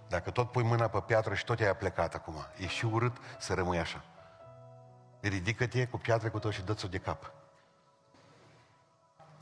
Dacă 0.09 0.31
tot 0.31 0.51
pui 0.51 0.63
mâna 0.63 0.89
pe 0.89 1.01
piatră 1.01 1.35
și 1.35 1.45
tot 1.45 1.61
ai 1.61 1.77
plecat 1.77 2.15
acum, 2.15 2.35
e 2.57 2.67
și 2.67 2.85
urât 2.85 3.17
să 3.39 3.55
rămâi 3.55 3.79
așa. 3.79 4.05
Ridică-te 5.21 5.87
cu 5.87 5.99
piatră 5.99 6.31
cu 6.31 6.39
tot 6.39 6.53
și 6.53 6.63
dă-ți-o 6.63 6.89
de 6.89 6.99
cap. 6.99 7.33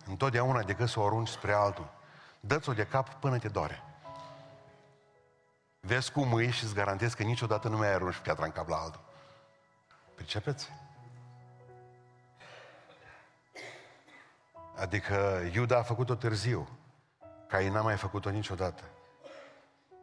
Întotdeauna 0.07 0.63
decât 0.63 0.89
să 0.89 1.01
o 1.01 1.07
arunci 1.07 1.29
spre 1.29 1.53
altul, 1.53 1.91
dă-ți-o 2.41 2.73
de 2.73 2.87
cap 2.87 3.15
până 3.15 3.39
te 3.39 3.49
doare. 3.49 3.83
Vezi 5.81 6.13
cum 6.13 6.39
e 6.39 6.51
și 6.51 6.65
îți 6.65 6.75
garantez 6.75 7.15
că 7.15 7.23
niciodată 7.23 7.69
nu 7.69 7.77
mai 7.77 7.93
arunci 7.93 8.17
piatra 8.17 8.45
în 8.45 8.53
cap 8.53 8.69
la 8.69 8.77
altul. 8.77 9.01
Pricepeți? 10.15 10.71
Adică 14.77 15.41
Iuda 15.53 15.79
a 15.79 15.83
făcut-o 15.83 16.15
târziu. 16.15 16.69
Cain 17.49 17.73
n-a 17.73 17.81
mai 17.81 17.97
făcut-o 17.97 18.31
niciodată. 18.31 18.83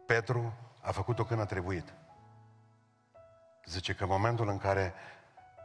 Petru 0.05 0.53
a 0.81 0.91
făcut-o 0.91 1.23
când 1.23 1.39
a 1.39 1.45
trebuit. 1.45 1.93
Zice 3.65 3.93
că 3.93 4.03
în 4.03 4.09
momentul 4.09 4.47
în 4.47 4.57
care 4.57 4.93
a 4.93 5.22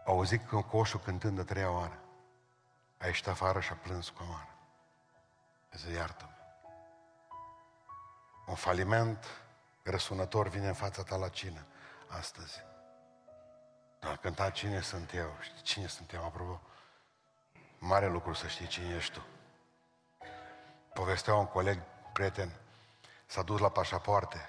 auzit 0.08 0.42
coșul 0.70 1.00
cântând 1.00 1.36
de 1.36 1.42
treia 1.42 1.70
oară, 1.70 1.98
a 2.98 3.06
ieșit 3.06 3.26
afară 3.26 3.60
și 3.60 3.72
a 3.72 3.74
plâns 3.74 4.08
cu 4.08 4.22
amară. 4.22 4.48
Zice, 5.72 5.92
iartă 5.92 6.30
Un 8.46 8.54
faliment 8.54 9.24
răsunător 9.82 10.48
vine 10.48 10.66
în 10.66 10.74
fața 10.74 11.02
ta 11.02 11.16
la 11.16 11.28
cină 11.28 11.66
astăzi. 12.06 12.62
Dar 14.00 14.16
cânta 14.16 14.50
cine 14.50 14.80
sunt 14.80 15.14
eu. 15.14 15.36
Știi 15.40 15.62
cine 15.62 15.86
sunt 15.86 16.12
eu, 16.12 16.24
apropo? 16.24 16.60
Mare 17.78 18.08
lucru 18.08 18.32
să 18.32 18.46
știi 18.46 18.66
cine 18.66 18.94
ești 18.94 19.12
tu. 19.12 19.26
Povestea 20.92 21.34
un 21.34 21.46
coleg, 21.46 21.78
prieten, 22.12 22.52
s-a 23.26 23.42
dus 23.42 23.60
la 23.60 23.68
pașapoarte. 23.68 24.48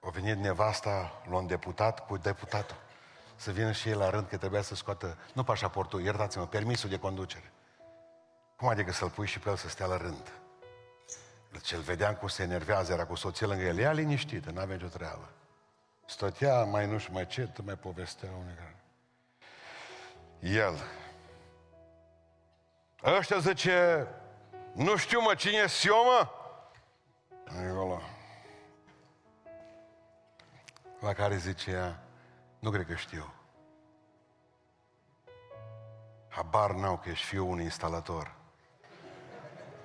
O 0.00 0.10
venit 0.10 0.36
nevasta 0.36 1.22
la 1.28 1.36
un 1.36 1.46
deputat 1.46 2.06
cu 2.06 2.16
deputatul. 2.16 2.88
Să 3.40 3.50
vină 3.50 3.72
și 3.72 3.88
ei 3.88 3.94
la 3.94 4.10
rând 4.10 4.28
că 4.28 4.36
trebuia 4.36 4.62
să 4.62 4.74
scoată, 4.74 5.18
nu 5.32 5.44
pașaportul, 5.44 6.00
iertați-mă, 6.00 6.46
permisul 6.46 6.88
de 6.88 6.98
conducere. 6.98 7.52
Cum 8.56 8.68
adică 8.68 8.92
să-l 8.92 9.10
pui 9.10 9.26
și 9.26 9.38
pe 9.38 9.48
el 9.48 9.56
să 9.56 9.68
stea 9.68 9.86
la 9.86 9.96
rând? 9.96 10.32
Ce-l 11.62 11.80
vedeam 11.80 12.14
cum 12.14 12.28
se 12.28 12.42
enervează, 12.42 12.92
era 12.92 13.06
cu 13.06 13.14
soția 13.14 13.46
lângă 13.46 13.64
el. 13.64 13.78
Ea 13.78 13.92
liniștită, 13.92 14.50
n-avea 14.50 14.74
nicio 14.74 14.86
treabă. 14.86 15.28
Stătea 16.06 16.64
mai 16.64 16.86
nu 16.86 16.98
știu 16.98 17.12
mai 17.12 17.26
ce, 17.26 17.50
mai 17.64 17.74
povestea 17.74 18.28
unii 18.38 18.56
El, 20.58 20.74
Ăștia 23.04 23.38
zice, 23.38 24.06
nu 24.72 24.96
știu 24.96 25.20
mă, 25.20 25.34
cine 25.34 25.56
e 25.56 25.66
eu 25.84 26.04
mă? 26.04 26.28
Acolo. 27.68 28.00
La 31.00 31.12
care 31.12 31.36
zice 31.36 31.70
ea, 31.70 32.02
nu 32.60 32.70
cred 32.70 32.86
că 32.86 32.94
știu. 32.94 33.32
Habar 36.28 36.70
n-au 36.70 36.98
că 36.98 37.08
ești 37.08 37.26
fiul 37.26 37.48
unui 37.48 37.64
instalator 37.64 38.34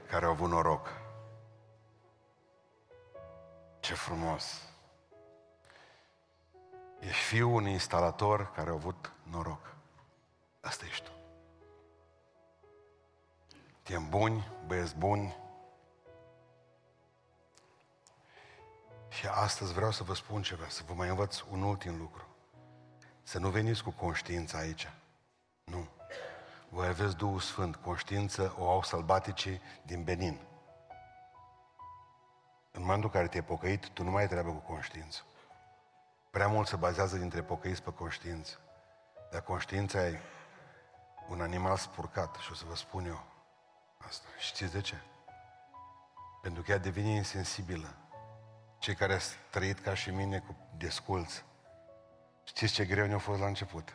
care 0.07 0.26
a 0.26 0.30
avut 0.30 0.49
noroc. 0.49 0.89
Ce 3.80 3.93
frumos! 3.93 4.61
Ești 6.99 7.23
fiul 7.23 7.53
unui 7.53 7.71
instalator 7.71 8.51
care 8.51 8.69
a 8.69 8.73
avut 8.73 9.11
noroc. 9.23 9.76
Asta 10.61 10.86
ești 10.86 11.03
tu. 11.03 11.11
Tiem 13.84 14.09
buni, 14.09 14.51
băieți 14.65 14.95
buni. 14.95 15.36
Și 19.09 19.28
astăzi 19.28 19.73
vreau 19.73 19.91
să 19.91 20.03
vă 20.03 20.13
spun 20.13 20.41
ceva, 20.41 20.67
să 20.67 20.84
vă 20.88 20.93
mai 20.93 21.09
învăț 21.09 21.39
un 21.51 21.61
ultim 21.61 21.97
lucru. 21.97 22.24
Să 23.28 23.39
nu 23.39 23.49
veniți 23.49 23.84
cu 23.84 23.91
conștiința 23.91 24.57
aici. 24.57 24.91
Nu. 25.63 25.88
Voi 26.69 26.88
aveți 26.88 27.15
Duhul 27.15 27.39
Sfânt. 27.39 27.76
Conștiință 27.76 28.55
o 28.57 28.69
au 28.69 28.84
sălbaticii 28.84 29.61
din 29.86 30.03
Benin. 30.03 30.39
În 32.71 32.82
momentul 32.82 33.03
în 33.03 33.09
care 33.09 33.28
te-ai 33.28 33.43
pocăit, 33.43 33.89
tu 33.89 34.03
nu 34.03 34.11
mai 34.11 34.21
ai 34.21 34.28
treabă 34.28 34.49
cu 34.49 34.71
conștiință. 34.71 35.21
Prea 36.30 36.47
mult 36.47 36.67
se 36.67 36.76
bazează 36.76 37.17
dintre 37.17 37.41
pocăiți 37.43 37.84
pe 37.84 37.93
conștiință. 37.93 38.59
Dar 39.32 39.41
conștiința 39.41 40.07
e 40.07 40.19
un 41.30 41.41
animal 41.41 41.78
spurcat 41.78 42.36
și 42.36 42.51
o 42.51 42.55
să 42.55 42.63
vă 42.67 42.76
spun 42.76 43.05
eu 43.05 43.23
asta. 43.97 44.28
Știți 44.39 44.71
de 44.71 44.82
ce? 44.82 44.95
Pentru 46.41 46.61
că 46.61 46.71
ea 46.71 46.78
devine 46.78 47.09
insensibilă. 47.09 47.95
Cei 48.78 48.95
care 48.95 49.13
ați 49.13 49.36
trăit 49.49 49.80
ca 49.80 49.93
și 49.93 50.09
mine 50.09 50.39
cu 50.39 50.55
desculți, 50.78 51.43
știți 52.45 52.73
ce 52.73 52.85
greu 52.85 53.05
ne-a 53.05 53.17
fost 53.17 53.39
la 53.39 53.47
început? 53.47 53.93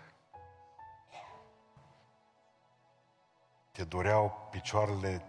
Te 3.72 3.84
doreau 3.84 4.48
picioarele, 4.51 5.24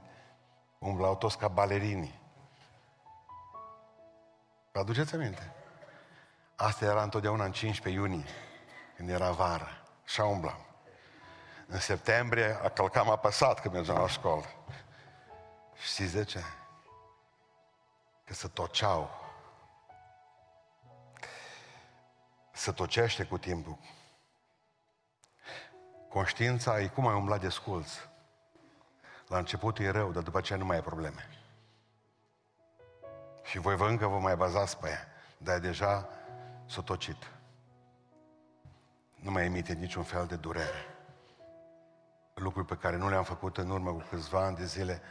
umblau 0.79 1.15
toți 1.15 1.37
ca 1.37 1.47
balerinii. 1.47 2.19
Vă 4.71 4.79
aduceți 4.79 5.15
aminte? 5.15 5.53
Asta 6.55 6.85
era 6.85 7.03
întotdeauna 7.03 7.45
în 7.45 7.51
15 7.51 8.01
iunie, 8.01 8.25
când 8.95 9.09
era 9.09 9.31
vară. 9.31 9.81
Și 10.05 10.21
umblam. 10.21 10.65
În 11.67 11.79
septembrie 11.79 12.59
a 12.63 12.69
călcam 12.69 13.09
apăsat 13.09 13.59
când 13.59 13.73
mergeam 13.73 13.97
la 13.97 14.07
școală. 14.07 14.45
Știți 15.83 16.13
de 16.13 16.23
ce? 16.23 16.43
Că 18.23 18.33
se 18.33 18.47
toceau. 18.47 19.20
Se 22.61 22.71
tocește 22.71 23.23
cu 23.23 23.37
timpul. 23.37 23.77
Conștiința 26.09 26.79
e 26.79 26.87
cum 26.87 27.07
ai 27.07 27.15
umblat 27.15 27.39
de 27.39 27.49
sculț. 27.49 27.91
La 29.27 29.37
început 29.37 29.79
e 29.79 29.89
rău, 29.89 30.11
dar 30.11 30.23
după 30.23 30.37
aceea 30.37 30.59
nu 30.59 30.65
mai 30.65 30.77
e 30.77 30.81
probleme. 30.81 31.29
Și 33.43 33.59
voi 33.59 33.75
vă 33.75 33.87
încă 33.87 34.07
vă 34.07 34.19
mai 34.19 34.35
bazați 34.35 34.77
pe 34.77 34.89
ea. 34.89 35.07
Dar 35.37 35.59
deja 35.59 36.09
s-a 36.65 36.81
tocit. 36.81 37.31
Nu 39.15 39.31
mai 39.31 39.45
emite 39.45 39.73
niciun 39.73 40.03
fel 40.03 40.25
de 40.25 40.35
durere. 40.35 40.85
Lucruri 42.33 42.67
pe 42.67 42.77
care 42.77 42.97
nu 42.97 43.09
le-am 43.09 43.23
făcut 43.23 43.57
în 43.57 43.69
urmă 43.69 43.91
cu 43.91 44.03
câțiva 44.09 44.45
ani 44.45 44.55
de 44.55 44.65
zile, 44.65 45.01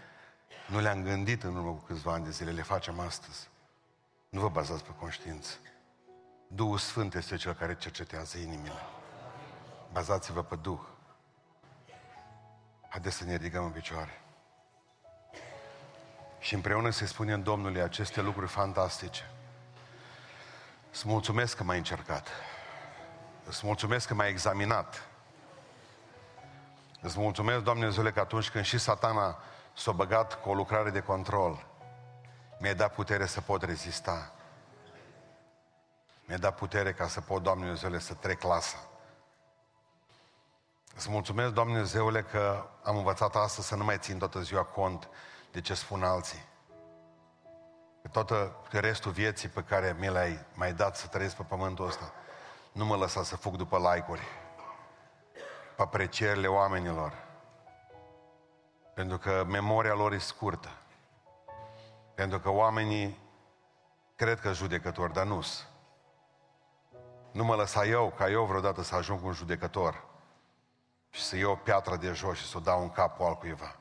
nu 0.68 0.80
le-am 0.80 1.02
gândit 1.02 1.42
în 1.42 1.56
urmă 1.56 1.70
cu 1.70 1.84
câțiva 1.84 2.12
ani 2.12 2.24
de 2.24 2.30
zile, 2.30 2.50
le 2.50 2.62
facem 2.62 3.00
astăzi. 3.00 3.48
Nu 4.28 4.40
vă 4.40 4.48
bazați 4.48 4.84
pe 4.84 4.94
conștiință. 4.98 5.56
Duhul 6.52 6.78
Sfânt 6.78 7.14
este 7.14 7.36
cel 7.36 7.52
care 7.52 7.76
cercetează 7.76 8.38
inimile. 8.38 8.82
Bazați-vă 9.92 10.42
pe 10.42 10.56
Duh. 10.56 10.80
Haideți 12.88 13.16
să 13.16 13.24
ne 13.24 13.36
ridicăm 13.36 13.64
în 13.64 13.70
picioare. 13.70 14.20
Și 16.38 16.54
împreună 16.54 16.90
să-i 16.90 17.06
spunem 17.06 17.42
Domnului 17.42 17.80
aceste 17.80 18.20
lucruri 18.20 18.50
fantastice. 18.50 19.30
Îți 20.92 21.08
mulțumesc 21.08 21.56
că 21.56 21.64
m-ai 21.64 21.76
încercat. 21.76 22.28
Îți 23.44 23.66
mulțumesc 23.66 24.06
că 24.06 24.14
m-ai 24.14 24.28
examinat. 24.28 25.08
Îți 27.00 27.18
mulțumesc, 27.18 27.62
Doamne 27.62 27.82
Dumnezeule, 27.82 28.12
că 28.12 28.20
atunci 28.20 28.50
când 28.50 28.64
și 28.64 28.78
satana 28.78 29.38
s-a 29.76 29.92
băgat 29.92 30.40
cu 30.40 30.48
o 30.48 30.54
lucrare 30.54 30.90
de 30.90 31.00
control, 31.00 31.66
mi-ai 32.58 32.74
dat 32.74 32.94
putere 32.94 33.26
să 33.26 33.40
pot 33.40 33.62
rezista. 33.62 34.32
Mi-ai 36.30 36.42
dat 36.42 36.54
putere 36.54 36.92
ca 36.92 37.08
să 37.08 37.20
pot, 37.20 37.42
Doamne 37.42 37.64
Dumnezeule, 37.64 37.98
să 37.98 38.14
trec 38.14 38.38
clasa. 38.38 38.76
Îți 40.96 41.10
mulțumesc, 41.10 41.52
Doamne 41.52 41.72
Dumnezeule, 41.72 42.22
că 42.22 42.66
am 42.82 42.96
învățat 42.96 43.36
astăzi 43.36 43.66
să 43.66 43.76
nu 43.76 43.84
mai 43.84 43.98
țin 43.98 44.18
toată 44.18 44.40
ziua 44.40 44.62
cont 44.62 45.08
de 45.52 45.60
ce 45.60 45.74
spun 45.74 46.02
alții. 46.02 46.44
Că 48.02 48.08
toată 48.08 48.56
restul 48.70 49.12
vieții 49.12 49.48
pe 49.48 49.62
care 49.62 49.96
mi 49.98 50.08
l-ai 50.08 50.46
mai 50.54 50.72
dat 50.72 50.96
să 50.96 51.06
trăiesc 51.06 51.36
pe 51.36 51.42
pământul 51.42 51.86
ăsta, 51.86 52.12
nu 52.72 52.84
mă 52.84 52.96
lăsa 52.96 53.22
să 53.22 53.36
fug 53.36 53.56
după 53.56 53.78
like-uri, 53.78 54.22
pe 55.76 55.82
aprecierile 55.82 56.46
oamenilor. 56.46 57.12
Pentru 58.94 59.18
că 59.18 59.44
memoria 59.48 59.94
lor 59.94 60.12
e 60.12 60.18
scurtă. 60.18 60.68
Pentru 62.14 62.40
că 62.40 62.50
oamenii 62.50 63.18
cred 64.16 64.40
că 64.40 64.52
judecători, 64.52 65.12
dar 65.12 65.26
nu 65.26 65.40
Nu 67.32 67.44
mă 67.44 67.54
lăsa 67.54 67.86
eu, 67.86 68.14
ca 68.16 68.30
eu 68.30 68.44
vreodată 68.44 68.82
să 68.82 68.94
ajung 68.94 69.24
un 69.24 69.32
judecător 69.32 70.04
și 71.10 71.22
să 71.22 71.36
iau 71.36 71.52
o 71.52 71.56
piatră 71.56 71.96
de 71.96 72.12
jos 72.12 72.38
și 72.38 72.46
să 72.46 72.56
o 72.56 72.60
dau 72.60 72.82
în 72.82 72.90
capul 72.90 73.26
altcuiva. 73.26 73.76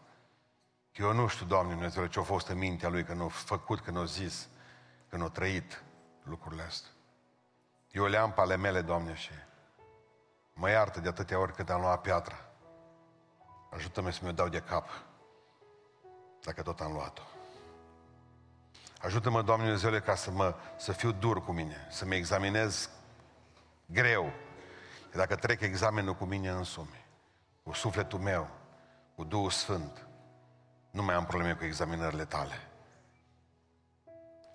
Eu 0.91 1.13
nu 1.13 1.27
știu, 1.27 1.45
Doamne 1.45 1.71
Dumnezeu, 1.71 2.05
ce 2.05 2.19
a 2.19 2.23
fost 2.23 2.47
în 2.47 2.57
mintea 2.57 2.89
lui, 2.89 3.03
că 3.03 3.13
nu 3.13 3.23
a 3.23 3.27
făcut, 3.27 3.79
că 3.79 3.91
nu 3.91 3.99
a 3.99 4.05
zis, 4.05 4.47
că 5.09 5.17
nu 5.17 5.23
a 5.23 5.29
trăit 5.29 5.83
lucrurile 6.23 6.63
astea. 6.63 6.91
Eu 7.91 8.05
le 8.05 8.17
am 8.17 8.31
pe 8.31 8.41
ale 8.41 8.55
mele, 8.55 8.81
Doamne, 8.81 9.13
și 9.13 9.31
mă 10.53 10.69
iartă 10.69 10.99
de 10.99 11.07
atâtea 11.07 11.39
ori 11.39 11.53
cât 11.53 11.69
am 11.69 11.81
luat 11.81 12.01
piatra. 12.01 12.35
Ajută-mă 13.69 14.11
să 14.11 14.19
mi-o 14.23 14.31
dau 14.31 14.47
de 14.47 14.59
cap, 14.59 14.89
dacă 16.43 16.61
tot 16.61 16.79
am 16.79 16.91
luat-o. 16.91 17.21
Ajută-mă, 19.01 19.41
Doamne 19.41 19.65
Dumnezeule, 19.65 19.99
ca 19.99 20.15
să, 20.15 20.31
mă, 20.31 20.55
să 20.77 20.91
fiu 20.91 21.11
dur 21.11 21.43
cu 21.43 21.51
mine, 21.51 21.87
să 21.89 22.05
mă 22.05 22.15
examinez 22.15 22.89
greu. 23.91 24.31
Dacă 25.13 25.35
trec 25.35 25.61
examenul 25.61 26.13
cu 26.13 26.25
mine 26.25 26.49
însumi, 26.49 27.05
cu 27.63 27.71
sufletul 27.73 28.19
meu, 28.19 28.49
cu 29.15 29.23
Duhul 29.23 29.49
Sfânt, 29.49 30.07
nu 30.91 31.03
mai 31.03 31.15
am 31.15 31.25
probleme 31.25 31.53
cu 31.53 31.63
examinările 31.63 32.25
tale. 32.25 32.67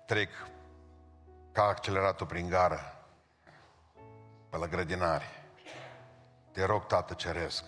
Trec 0.05 0.29
ca 1.51 1.63
acceleratul 1.63 2.25
prin 2.25 2.49
gară, 2.49 3.05
pe 4.49 4.57
la 4.57 4.67
grădinari. 4.67 5.43
Te 6.51 6.65
rog, 6.65 6.85
Tată 6.85 7.13
Ceresc, 7.13 7.63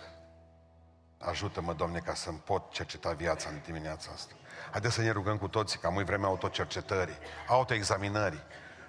ajută-mă, 1.18 1.72
Doamne, 1.72 1.98
ca 1.98 2.14
să-mi 2.14 2.38
pot 2.38 2.72
cerceta 2.72 3.12
viața 3.12 3.48
în 3.48 3.60
dimineața 3.64 4.10
asta. 4.14 4.34
Haideți 4.70 4.94
să 4.94 5.00
ne 5.00 5.10
rugăm 5.10 5.38
cu 5.38 5.48
toții, 5.48 5.78
că 5.78 5.86
am 5.86 6.04
vremea 6.04 6.28
autocercetării, 6.28 7.18
autoexaminării. 7.48 8.42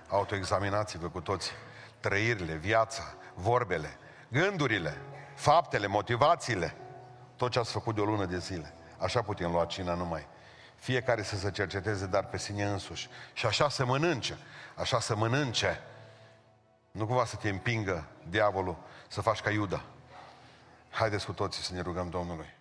Autoexaminați-vă 0.08 1.10
cu 1.10 1.22
toții 1.22 1.52
trăirile, 2.00 2.54
viața, 2.54 3.14
vorbele, 3.34 3.98
gândurile, 4.28 4.98
faptele, 5.36 5.88
motivațiile, 5.88 6.76
tot 7.36 7.52
ce 7.52 7.60
ați 7.60 7.72
făcut 7.72 7.96
de 7.96 8.02
o 8.02 8.06
lună 8.06 8.26
de 8.26 8.38
zile. 8.38 8.74
Așa 8.98 9.22
putem 9.22 9.52
lua 9.52 9.66
cina 9.66 9.94
numai. 9.94 10.28
Fiecare 10.76 11.24
să 11.24 11.36
se 11.36 11.52
cerceteze, 11.52 12.06
dar 12.06 12.26
pe 12.26 12.38
sine 12.38 12.64
însuși. 12.64 13.10
Și 13.34 13.46
așa 13.46 13.70
să 13.70 13.86
mănânce. 13.86 14.38
Așa 14.76 15.00
să 15.00 15.16
mănânce. 15.16 15.80
Nu 16.92 17.06
cumva 17.06 17.26
să 17.26 17.36
te 17.36 17.50
împingă 17.50 18.06
diavolul 18.30 18.78
să 19.08 19.22
faci 19.22 19.42
ca 19.42 19.50
Iuda. 19.50 19.82
Haideți 20.90 21.26
cu 21.26 21.34
toții 21.34 21.64
să 21.64 21.74
ne 21.74 21.82
rugăm 21.82 22.10
Domnului. 22.10 22.58